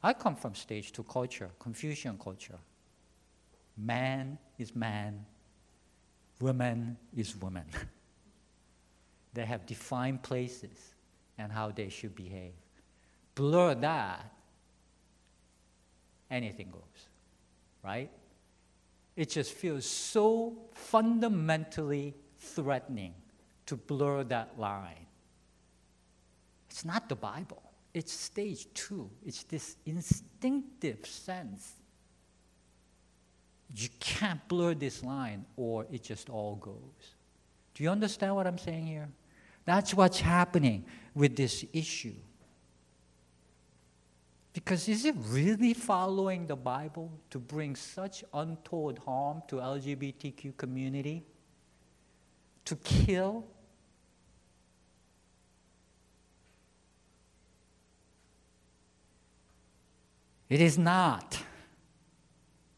I 0.03 0.13
come 0.13 0.37
from 0.37 0.55
stage 0.55 0.93
two 0.93 1.05
culture, 1.05 1.51
Confucian 1.59 2.19
culture. 2.19 2.59
Man 3.77 4.39
is 4.59 4.75
man, 4.75 5.25
woman 6.41 6.97
is 7.17 7.37
woman. 7.37 7.65
They 9.35 9.45
have 9.45 9.67
defined 9.67 10.23
places 10.23 10.95
and 11.37 11.51
how 11.51 11.73
they 11.73 11.89
should 11.89 12.15
behave. 12.15 12.53
Blur 13.35 13.75
that, 13.75 14.33
anything 16.31 16.71
goes, 16.71 17.09
right? 17.83 18.11
It 19.17 19.31
just 19.31 19.53
feels 19.53 19.85
so 19.85 20.57
fundamentally 20.73 22.15
threatening 22.39 23.15
to 23.67 23.77
blur 23.77 24.25
that 24.25 24.59
line. 24.59 25.07
It's 26.71 26.85
not 26.85 27.09
the 27.09 27.17
Bible, 27.17 27.63
it's 27.93 28.13
stage 28.13 28.67
two. 28.75 29.09
It's 29.25 29.45
this 29.45 29.77
instinctive 29.87 31.07
sense. 31.07 31.73
You 33.77 33.89
can't 33.99 34.47
blur 34.49 34.75
this 34.75 35.03
line 35.03 35.45
or 35.57 35.87
it 35.91 36.03
just 36.03 36.29
all 36.29 36.57
goes. 36.57 37.15
Do 37.75 37.83
you 37.83 37.91
understand 37.91 38.35
what 38.37 38.47
I'm 38.47 38.59
saying 38.59 38.87
here? 38.87 39.09
That's 39.65 39.95
what's 39.95 40.21
happening 40.21 40.85
with 41.15 41.37
this 41.37 41.65
issue. 41.73 42.15
Because 44.53 44.89
is 44.89 45.05
it 45.05 45.17
really 45.29 45.75
following 45.75 46.47
the 46.47 46.55
Bible 46.55 47.11
to 47.31 47.39
bring 47.39 47.75
such 47.75 48.25
untold 48.33 49.01
harm 49.01 49.43
to 49.49 49.57
LGBTQ 49.57 50.57
community? 50.57 51.25
To 52.67 52.77
kill? 52.77 53.45
It 60.49 60.61
is 60.61 60.79
not. 60.79 61.37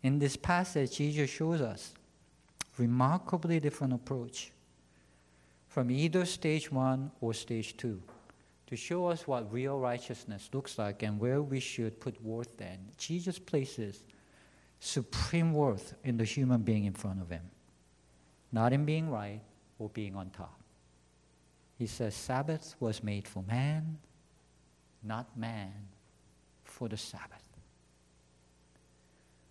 In 0.03 0.18
this 0.18 0.37
passage, 0.37 0.96
Jesus 0.96 1.29
shows 1.29 1.61
us 1.61 1.92
remarkably 2.79 3.61
different 3.61 3.92
approach 3.92 4.51
from 5.76 5.90
either 5.90 6.24
stage 6.24 6.72
one 6.72 7.10
or 7.20 7.34
stage 7.34 7.76
two 7.76 8.00
to 8.66 8.74
show 8.74 9.08
us 9.08 9.26
what 9.26 9.52
real 9.52 9.78
righteousness 9.78 10.48
looks 10.54 10.78
like 10.78 11.02
and 11.02 11.20
where 11.20 11.42
we 11.42 11.60
should 11.60 12.00
put 12.00 12.18
worth 12.24 12.56
then. 12.56 12.78
Jesus 12.96 13.38
places 13.38 14.02
supreme 14.80 15.52
worth 15.52 15.92
in 16.02 16.16
the 16.16 16.24
human 16.24 16.62
being 16.62 16.86
in 16.86 16.94
front 16.94 17.20
of 17.20 17.28
him, 17.28 17.42
not 18.52 18.72
in 18.72 18.86
being 18.86 19.10
right 19.10 19.42
or 19.78 19.90
being 19.90 20.16
on 20.16 20.30
top. 20.30 20.58
He 21.78 21.86
says, 21.86 22.14
Sabbath 22.14 22.74
was 22.80 23.02
made 23.02 23.28
for 23.28 23.42
man, 23.42 23.98
not 25.02 25.36
man 25.36 25.74
for 26.64 26.88
the 26.88 26.96
Sabbath. 26.96 27.46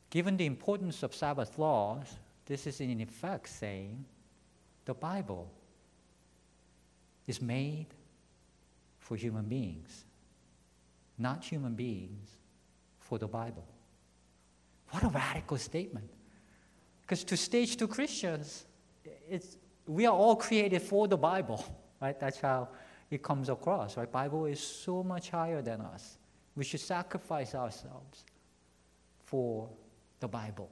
Given 0.09 0.37
the 0.37 0.47
importance 0.47 1.03
of 1.03 1.13
Sabbath 1.13 1.59
laws, 1.59 2.17
this 2.47 2.65
is 2.65 2.81
in 2.81 2.99
effect 2.99 3.47
saying 3.47 4.03
the 4.85 4.95
Bible 4.95 5.51
is 7.27 7.41
made 7.41 7.87
for 8.99 9.15
human 9.15 9.45
beings, 9.45 10.05
not 11.17 11.43
human 11.43 11.75
beings 11.75 12.29
for 12.99 13.17
the 13.17 13.27
Bible. 13.27 13.65
What 14.89 15.03
a 15.03 15.07
radical 15.07 15.57
statement. 15.57 16.09
Because 17.01 17.23
to 17.25 17.37
stage 17.37 17.77
two 17.77 17.87
Christians, 17.87 18.65
it's, 19.29 19.57
we 19.87 20.05
are 20.05 20.13
all 20.13 20.35
created 20.35 20.81
for 20.81 21.07
the 21.07 21.17
Bible, 21.17 21.63
right? 22.01 22.19
That's 22.19 22.39
how 22.39 22.69
it 23.11 23.21
comes 23.21 23.49
across, 23.49 23.97
right? 23.97 24.11
Bible 24.11 24.45
is 24.45 24.59
so 24.59 25.03
much 25.03 25.29
higher 25.29 25.61
than 25.61 25.81
us. 25.81 26.17
We 26.55 26.63
should 26.63 26.79
sacrifice 26.79 27.53
ourselves 27.53 28.23
for 29.25 29.69
the 30.19 30.27
Bible. 30.27 30.69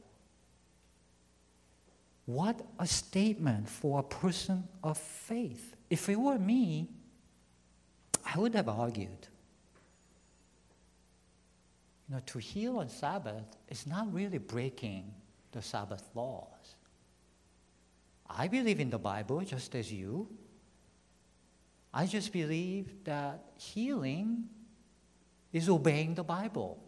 What 2.26 2.62
a 2.80 2.88
statement 2.88 3.70
for 3.70 4.00
a 4.00 4.04
person 4.04 4.68
of 4.82 4.98
faith. 4.98 5.73
If 5.90 6.10
it 6.10 6.20
were 6.20 6.40
me, 6.40 6.90
I 8.26 8.40
would 8.40 8.56
have 8.56 8.70
argued. 8.70 9.28
You 12.08 12.16
know, 12.16 12.22
to 12.26 12.40
heal 12.40 12.80
on 12.80 12.90
Sabbath 12.90 13.58
is 13.70 13.86
not 13.88 14.12
really 14.14 14.38
breaking 14.38 15.14
the 15.52 15.62
Sabbath 15.62 16.04
laws. 16.16 16.76
I 18.30 18.48
believe 18.48 18.80
in 18.80 18.90
the 18.90 18.98
Bible 18.98 19.42
just 19.42 19.76
as 19.76 19.92
you. 19.92 20.28
I 21.94 22.08
just 22.08 22.34
believe 22.34 23.04
that 23.04 23.44
healing 23.56 24.50
is 25.52 25.70
obeying 25.70 26.16
the 26.16 26.24
Bible. 26.24 26.84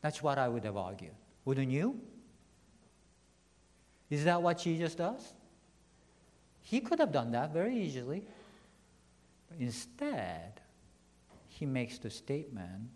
That's 0.00 0.22
what 0.22 0.38
I 0.38 0.48
would 0.48 0.64
have 0.64 0.76
argued. 0.76 1.14
Wouldn't 1.44 1.70
you? 1.70 2.00
Is 4.08 4.24
that 4.24 4.40
what 4.40 4.58
Jesus 4.58 4.94
does? 4.94 5.34
He 6.66 6.80
could 6.80 6.98
have 6.98 7.12
done 7.12 7.30
that 7.30 7.52
very 7.52 7.76
easily. 7.78 8.24
Instead, 9.60 10.60
he 11.46 11.64
makes 11.64 11.98
the 11.98 12.10
statement 12.10 12.90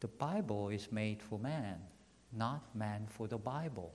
the 0.00 0.08
Bible 0.08 0.68
is 0.68 0.92
made 0.92 1.22
for 1.22 1.38
man, 1.38 1.78
not 2.30 2.62
man 2.74 3.06
for 3.08 3.26
the 3.26 3.38
Bible. 3.38 3.90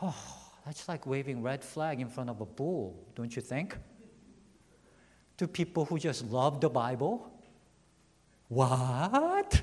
Oh, 0.00 0.14
that's 0.64 0.88
like 0.88 1.04
waving 1.04 1.42
red 1.42 1.64
flag 1.64 2.00
in 2.00 2.08
front 2.08 2.30
of 2.30 2.40
a 2.40 2.46
bull, 2.46 3.04
don't 3.16 3.34
you 3.34 3.42
think? 3.42 3.76
To 5.38 5.48
people 5.48 5.84
who 5.84 5.98
just 5.98 6.24
love 6.30 6.60
the 6.60 6.70
Bible? 6.70 7.28
What? 8.46 9.60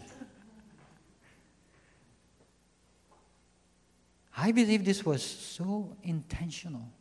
I 4.35 4.51
believe 4.51 4.83
this 4.83 5.05
was 5.05 5.23
so 5.23 5.95
intentional. 6.03 6.91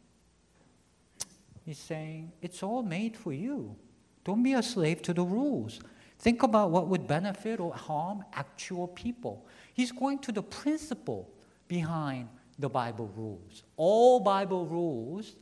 He's 1.69 1.77
saying, 1.77 2.33
it's 2.41 2.63
all 2.63 2.83
made 2.83 3.15
for 3.15 3.31
you. 3.31 3.77
Don't 4.25 4.43
be 4.43 4.55
a 4.55 4.63
slave 4.63 5.03
to 5.03 5.13
the 5.13 5.23
rules. 5.23 5.81
Think 6.19 6.43
about 6.43 6.71
what 6.71 6.89
would 6.89 7.07
benefit 7.07 7.61
or 7.61 7.75
harm 7.75 8.25
actual 8.33 8.89
people. 8.89 9.47
He's 9.75 9.93
going 9.93 10.21
to 10.21 10.33
the 10.33 10.43
principle 10.43 11.31
behind 11.69 12.31
the 12.59 12.71
Bible 12.71 13.13
rules. 13.15 13.65
All 13.77 14.19
Bible 14.19 14.65
rules, 14.65 15.37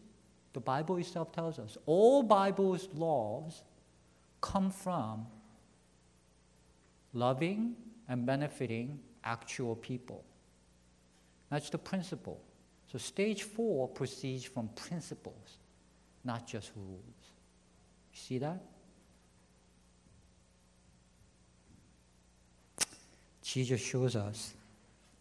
the 0.52 0.58
Bible 0.58 0.96
itself 0.96 1.30
tells 1.30 1.60
us, 1.60 1.78
all 1.86 2.24
Bible's 2.24 2.88
laws 2.92 3.62
come 4.40 4.72
from 4.72 5.28
loving 7.12 7.76
and 8.08 8.26
benefiting 8.26 8.98
actual 9.22 9.76
people. 9.76 10.24
That's 11.50 11.70
the 11.70 11.78
principle. 11.78 12.40
So 12.90 12.98
stage 12.98 13.44
four 13.44 13.86
proceeds 13.86 14.42
from 14.44 14.70
principles, 14.74 15.58
not 16.26 16.46
just 16.46 16.72
rules. 16.74 17.00
You 18.12 18.18
see 18.18 18.38
that? 18.38 18.60
Jesus 23.42 23.80
shows 23.80 24.16
us 24.16 24.54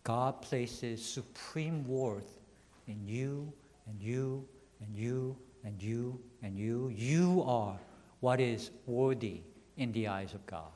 God 0.03 0.41
places 0.41 1.05
supreme 1.05 1.87
worth 1.87 2.39
in 2.87 3.07
you 3.07 3.53
and 3.87 4.01
you 4.01 4.45
and 4.81 4.95
you 4.95 5.37
and 5.63 5.81
you 5.81 6.19
and 6.41 6.57
you. 6.57 6.91
You 6.95 7.43
are 7.45 7.77
what 8.19 8.39
is 8.39 8.71
worthy 8.87 9.41
in 9.77 9.91
the 9.91 10.07
eyes 10.07 10.33
of 10.33 10.45
God. 10.47 10.71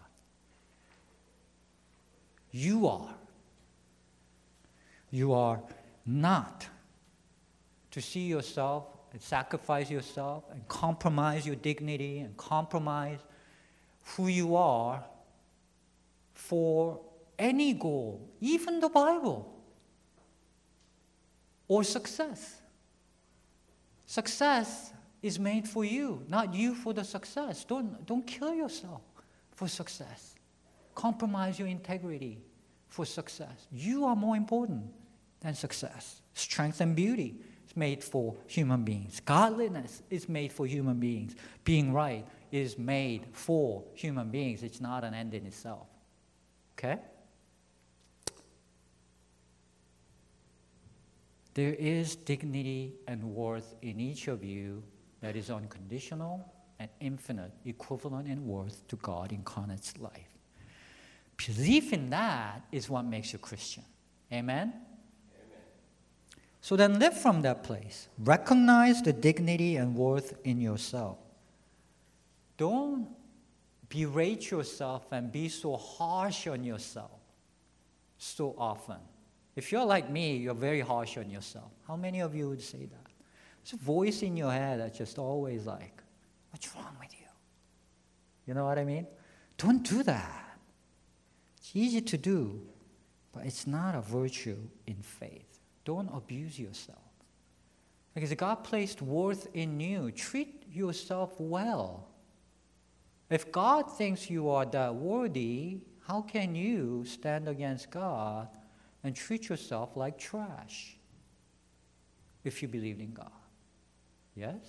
You 2.52 2.88
are. 2.88 3.16
You 5.12 5.34
are 5.34 5.60
not 6.06 6.68
to 7.92 8.02
see 8.02 8.28
yourself 8.28 8.86
and 9.12 9.22
sacrifice 9.22 9.90
yourself 9.90 10.44
and 10.52 10.68
compromise 10.68 11.46
your 11.46 11.56
dignity 11.56 12.20
and 12.20 12.36
compromise 12.38 13.20
who 14.16 14.28
you 14.28 14.56
are 14.56 15.04
for 16.34 17.00
any 17.38 17.74
goal, 17.74 18.30
even 18.42 18.80
the 18.80 18.90
Bible, 18.90 19.54
or 21.68 21.84
success. 21.84 22.62
Success 24.06 24.92
is 25.22 25.38
made 25.38 25.68
for 25.68 25.86
you, 25.86 26.24
not 26.28 26.54
you 26.54 26.74
for 26.74 26.94
the 26.94 27.04
success. 27.04 27.64
Don't, 27.64 28.06
don't 28.06 28.26
kill 28.26 28.54
yourself 28.54 29.02
for 29.56 29.68
success. 29.68 30.36
Compromise 30.96 31.60
your 31.60 31.68
integrity 31.68 32.40
for 32.88 33.06
success. 33.06 33.68
You 33.72 34.06
are 34.06 34.16
more 34.16 34.36
important 34.36 34.86
than 35.42 35.54
success. 35.54 36.22
Strength 36.34 36.82
and 36.82 36.96
beauty 36.96 37.36
is 37.70 37.78
made 37.78 38.04
for 38.04 38.36
human 38.48 38.84
beings. 38.84 39.22
Godliness 39.26 40.02
is 40.10 40.28
made 40.28 40.52
for 40.52 40.66
human 40.66 41.00
beings. 41.00 41.36
Being 41.64 41.94
right 41.94 42.26
is 42.52 42.78
made 42.78 43.28
for 43.32 43.84
human 43.94 44.30
beings. 44.30 44.64
It's 44.64 44.82
not 44.82 45.04
an 45.04 45.14
end 45.14 45.34
in 45.34 45.46
itself. 45.46 45.88
Okay? 46.78 46.98
There 51.54 51.74
is 51.74 52.16
dignity 52.16 52.94
and 53.08 53.24
worth 53.36 53.76
in 53.82 54.00
each 54.00 54.28
of 54.28 54.44
you 54.44 54.84
that 55.22 55.36
is 55.36 55.50
unconditional 55.50 56.52
and 56.80 56.90
infinite, 57.02 57.52
equivalent 57.66 58.28
in 58.28 58.48
worth 58.48 58.88
to 58.88 58.96
God 58.98 59.32
incarnate's 59.32 59.98
life. 59.98 60.38
Belief 61.38 61.94
in 61.94 62.10
that 62.10 62.64
is 62.72 62.90
what 62.90 63.04
makes 63.04 63.34
you 63.34 63.40
Christian. 63.40 63.84
Amen? 64.32 64.74
So 66.62 66.76
then 66.76 67.00
live 67.00 67.18
from 67.18 67.42
that 67.44 67.64
place. 67.64 68.10
Recognize 68.18 69.02
the 69.02 69.14
dignity 69.14 69.78
and 69.78 69.96
worth 69.96 70.34
in 70.44 70.60
yourself. 70.60 71.18
Don't 72.58 73.08
berate 73.88 74.52
yourself 74.52 75.08
and 75.12 75.32
be 75.32 75.50
so 75.50 75.78
harsh 75.78 76.48
on 76.48 76.64
yourself 76.64 77.20
so 78.18 78.54
often. 78.58 78.98
If 79.56 79.72
you're 79.72 79.86
like 79.86 80.10
me, 80.10 80.38
you're 80.38 80.54
very 80.54 80.82
harsh 80.82 81.18
on 81.18 81.30
yourself. 81.30 81.72
How 81.88 81.96
many 81.96 82.20
of 82.20 82.36
you 82.36 82.50
would 82.50 82.62
say 82.62 82.86
that? 82.86 83.08
There's 83.64 83.74
a 83.74 83.84
voice 83.84 84.22
in 84.22 84.38
your 84.38 84.52
head 84.52 84.80
that's 84.80 84.98
just 84.98 85.18
always 85.18 85.66
like, 85.66 86.02
What's 86.52 86.74
wrong 86.76 86.96
with 87.00 87.14
you? 87.14 87.28
You 88.48 88.54
know 88.54 88.66
what 88.66 88.80
I 88.80 88.84
mean? 88.84 89.06
Don't 89.58 89.84
do 89.84 90.04
that. 90.04 90.58
It's 91.58 91.76
easy 91.76 92.02
to 92.02 92.18
do, 92.18 92.62
but 93.32 93.46
it's 93.46 93.68
not 93.68 93.96
a 93.96 94.02
virtue 94.02 94.58
in 94.88 94.96
faith. 94.96 95.49
Don't 95.90 96.12
abuse 96.14 96.60
yourself. 96.60 97.00
Because 98.14 98.32
God 98.36 98.64
placed 98.64 99.02
worth 99.02 99.48
in 99.56 99.80
you. 99.80 100.12
Treat 100.12 100.66
yourself 100.72 101.34
well. 101.40 102.10
If 103.32 103.52
God 103.52 103.92
thinks 103.98 104.30
you 104.30 104.52
are 104.52 104.68
that 104.68 104.94
worthy, 104.94 105.80
how 106.06 106.22
can 106.22 106.54
you 106.54 107.06
stand 107.06 107.48
against 107.48 107.90
God 107.90 108.50
and 109.04 109.16
treat 109.16 109.50
yourself 109.50 109.98
like 109.98 110.20
trash 110.20 110.96
if 112.44 112.62
you 112.62 112.68
believe 112.68 113.00
in 113.00 113.12
God? 113.12 113.42
Yes? 114.36 114.62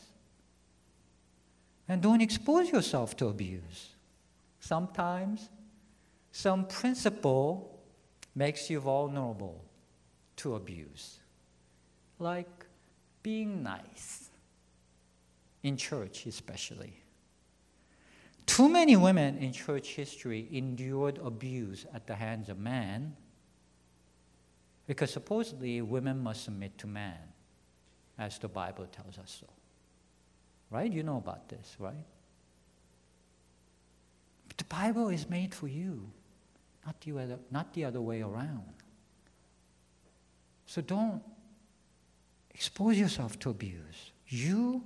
And 1.87 2.01
don't 2.01 2.23
expose 2.23 2.71
yourself 2.71 3.15
to 3.19 3.27
abuse. 3.27 3.91
Sometimes 4.59 5.51
some 6.33 6.65
principle 6.65 7.79
makes 8.35 8.71
you 8.71 8.81
vulnerable 8.81 9.67
to 10.41 10.55
abuse, 10.55 11.19
like 12.19 12.67
being 13.23 13.63
nice, 13.63 14.31
in 15.63 15.77
church 15.77 16.25
especially. 16.25 16.95
Too 18.47 18.69
many 18.69 18.97
women 18.97 19.37
in 19.37 19.53
church 19.53 19.89
history 19.89 20.49
endured 20.51 21.19
abuse 21.19 21.85
at 21.95 22.07
the 22.07 22.15
hands 22.15 22.49
of 22.49 22.59
men 22.59 23.15
because 24.87 25.13
supposedly 25.13 25.83
women 25.83 26.19
must 26.19 26.45
submit 26.45 26.77
to 26.79 26.87
man, 26.87 27.21
as 28.19 28.39
the 28.39 28.49
Bible 28.49 28.87
tells 28.87 29.19
us 29.19 29.37
so. 29.41 29.47
Right? 30.71 30.91
You 30.91 31.03
know 31.03 31.19
about 31.19 31.51
this, 31.51 31.77
right? 31.79 32.07
But 34.49 34.57
the 34.57 34.65
Bible 34.65 35.11
is 35.11 35.29
made 35.29 35.55
for 35.55 35.69
you, 35.69 36.11
not 36.87 36.99
the 37.03 37.13
other, 37.13 37.39
not 37.51 37.75
the 37.75 37.85
other 37.85 38.01
way 38.01 38.23
around. 38.23 38.80
So 40.71 40.81
don't 40.81 41.21
expose 42.55 42.97
yourself 42.97 43.37
to 43.41 43.51
abuse. 43.51 44.13
You 44.29 44.85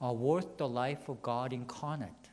are 0.00 0.14
worth 0.14 0.56
the 0.56 0.66
life 0.66 1.10
of 1.10 1.20
God 1.20 1.52
incarnate. 1.52 2.30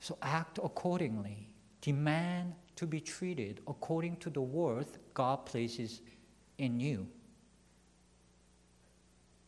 So 0.00 0.18
act 0.20 0.58
accordingly. 0.58 1.46
Demand 1.80 2.54
to 2.74 2.88
be 2.88 3.00
treated 3.00 3.60
according 3.68 4.16
to 4.16 4.30
the 4.30 4.40
worth 4.40 4.98
God 5.14 5.46
places 5.46 6.00
in 6.58 6.80
you. 6.80 7.06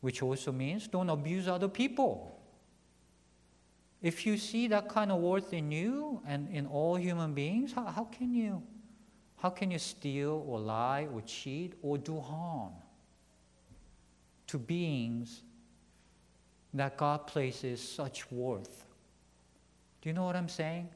Which 0.00 0.22
also 0.22 0.52
means 0.52 0.86
don't 0.86 1.10
abuse 1.10 1.48
other 1.48 1.66
people. 1.66 2.40
If 4.00 4.26
you 4.26 4.36
see 4.36 4.68
that 4.68 4.88
kind 4.88 5.10
of 5.10 5.20
worth 5.20 5.52
in 5.52 5.72
you 5.72 6.22
and 6.24 6.48
in 6.50 6.68
all 6.68 6.94
human 6.94 7.34
beings, 7.34 7.72
how, 7.72 7.86
how 7.86 8.04
can 8.04 8.32
you 8.32 8.62
how 9.42 9.50
can 9.50 9.72
you 9.72 9.78
steal 9.80 10.44
or 10.46 10.60
lie 10.60 11.08
or 11.12 11.20
cheat 11.22 11.74
or 11.82 11.98
do 11.98 12.20
harm 12.20 12.70
to 14.46 14.56
beings 14.56 15.42
that 16.72 16.96
God 16.96 17.26
places 17.26 17.82
such 17.82 18.30
worth? 18.30 18.84
Do 20.00 20.08
you 20.08 20.12
know 20.12 20.22
what 20.22 20.36
I'm 20.36 20.48
saying? 20.48 20.90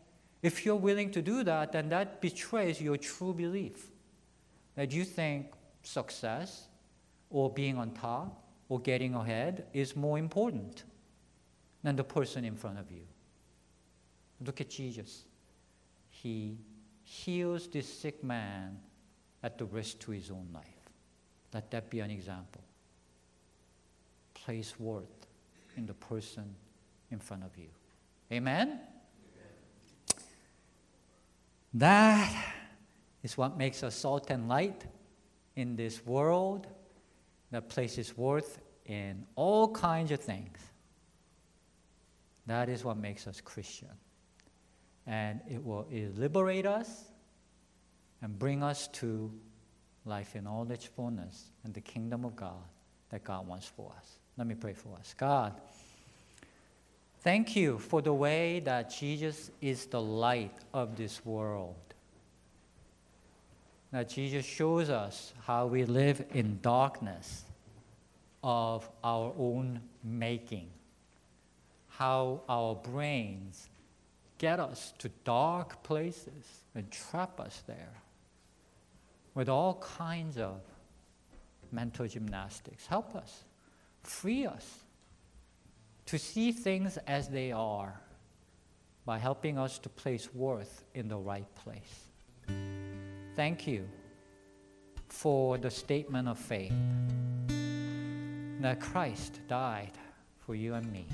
If 0.44 0.64
you're 0.64 0.76
willing 0.76 1.10
to 1.10 1.22
do 1.22 1.42
that, 1.42 1.72
then 1.72 1.88
that 1.88 2.20
betrays 2.20 2.80
your 2.80 2.96
true 2.96 3.34
belief 3.34 3.88
that 4.76 4.92
you 4.92 5.04
think 5.04 5.50
success 5.82 6.68
or 7.30 7.50
being 7.50 7.76
on 7.76 7.90
top 7.90 8.44
or 8.68 8.78
getting 8.78 9.14
ahead 9.14 9.66
is 9.72 9.96
more 9.96 10.20
important 10.20 10.84
than 11.82 11.96
the 11.96 12.04
person 12.04 12.44
in 12.44 12.54
front 12.54 12.78
of 12.78 12.92
you. 12.92 13.02
Look 14.40 14.60
at 14.60 14.70
Jesus. 14.70 15.24
He 16.10 16.58
heals 17.06 17.68
this 17.68 17.88
sick 17.88 18.24
man 18.24 18.80
at 19.40 19.58
the 19.58 19.64
risk 19.64 20.00
to 20.00 20.10
his 20.10 20.28
own 20.28 20.48
life. 20.52 20.64
Let 21.54 21.70
that 21.70 21.88
be 21.88 22.00
an 22.00 22.10
example. 22.10 22.62
Place 24.34 24.78
worth 24.78 25.28
in 25.76 25.86
the 25.86 25.94
person 25.94 26.56
in 27.12 27.20
front 27.20 27.44
of 27.44 27.56
you. 27.56 27.68
Amen? 28.32 28.80
That 31.74 32.34
is 33.22 33.38
what 33.38 33.56
makes 33.56 33.84
us 33.84 33.94
salt 33.94 34.28
and 34.30 34.48
light 34.48 34.84
in 35.54 35.76
this 35.76 36.04
world 36.04 36.66
that 37.52 37.68
places 37.68 38.16
worth 38.16 38.58
in 38.84 39.24
all 39.36 39.72
kinds 39.72 40.10
of 40.10 40.18
things. 40.18 40.58
That 42.46 42.68
is 42.68 42.82
what 42.82 42.96
makes 42.96 43.28
us 43.28 43.40
Christian. 43.40 43.92
And 45.06 45.40
it 45.48 45.64
will 45.64 45.86
liberate 45.90 46.66
us 46.66 47.04
and 48.22 48.38
bring 48.38 48.62
us 48.62 48.88
to 48.88 49.32
life 50.04 50.34
in 50.34 50.46
all 50.46 50.70
its 50.70 50.84
fullness 50.84 51.50
and 51.64 51.72
the 51.74 51.80
kingdom 51.80 52.24
of 52.24 52.34
God 52.36 52.64
that 53.10 53.22
God 53.22 53.46
wants 53.46 53.66
for 53.66 53.92
us. 53.96 54.18
Let 54.36 54.46
me 54.46 54.54
pray 54.54 54.72
for 54.72 54.96
us. 54.98 55.14
God, 55.16 55.54
Thank 57.26 57.56
you 57.56 57.80
for 57.80 58.00
the 58.02 58.12
way 58.12 58.60
that 58.60 58.88
Jesus 58.96 59.50
is 59.60 59.86
the 59.86 60.00
light 60.00 60.54
of 60.72 60.94
this 60.96 61.26
world. 61.26 61.74
That 63.90 64.08
Jesus 64.08 64.46
shows 64.46 64.90
us 64.90 65.32
how 65.44 65.66
we 65.66 65.84
live 65.86 66.24
in 66.34 66.60
darkness 66.62 67.42
of 68.44 68.88
our 69.02 69.34
own 69.36 69.80
making, 70.04 70.68
how 71.88 72.42
our 72.48 72.76
brains 72.76 73.68
get 74.38 74.60
us 74.60 74.92
to 74.98 75.08
dark 75.24 75.82
places 75.82 76.64
and 76.74 76.90
trap 76.90 77.40
us 77.40 77.62
there 77.66 77.94
with 79.34 79.48
all 79.48 79.74
kinds 79.74 80.38
of 80.38 80.60
mental 81.72 82.06
gymnastics. 82.06 82.86
Help 82.86 83.14
us, 83.14 83.44
free 84.02 84.46
us 84.46 84.80
to 86.06 86.18
see 86.18 86.52
things 86.52 86.96
as 87.06 87.28
they 87.28 87.52
are 87.52 88.00
by 89.04 89.18
helping 89.18 89.58
us 89.58 89.78
to 89.78 89.88
place 89.88 90.34
worth 90.34 90.84
in 90.94 91.08
the 91.08 91.16
right 91.16 91.46
place. 91.54 92.04
Thank 93.34 93.66
you 93.66 93.86
for 95.08 95.58
the 95.58 95.70
statement 95.70 96.28
of 96.28 96.38
faith 96.38 96.72
that 98.60 98.80
Christ 98.80 99.40
died 99.48 99.92
for 100.38 100.54
you 100.54 100.74
and 100.74 100.90
me, 100.92 101.06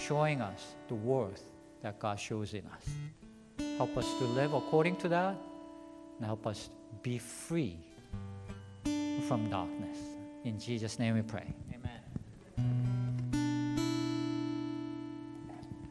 showing 0.00 0.40
us 0.40 0.74
the 0.88 0.94
worth 0.94 1.44
that 1.82 1.98
God 1.98 2.18
shows 2.18 2.54
in 2.54 2.64
us. 2.66 3.66
Help 3.76 3.96
us 3.96 4.06
to 4.18 4.24
live 4.24 4.54
according 4.54 4.96
to 4.96 5.08
that 5.08 5.36
and 6.16 6.26
help 6.26 6.46
us 6.46 6.70
be 7.02 7.18
free 7.18 7.78
from 9.26 9.48
darkness. 9.50 9.98
In 10.44 10.58
Jesus' 10.58 10.98
name 10.98 11.14
we 11.14 11.22
pray. 11.22 11.54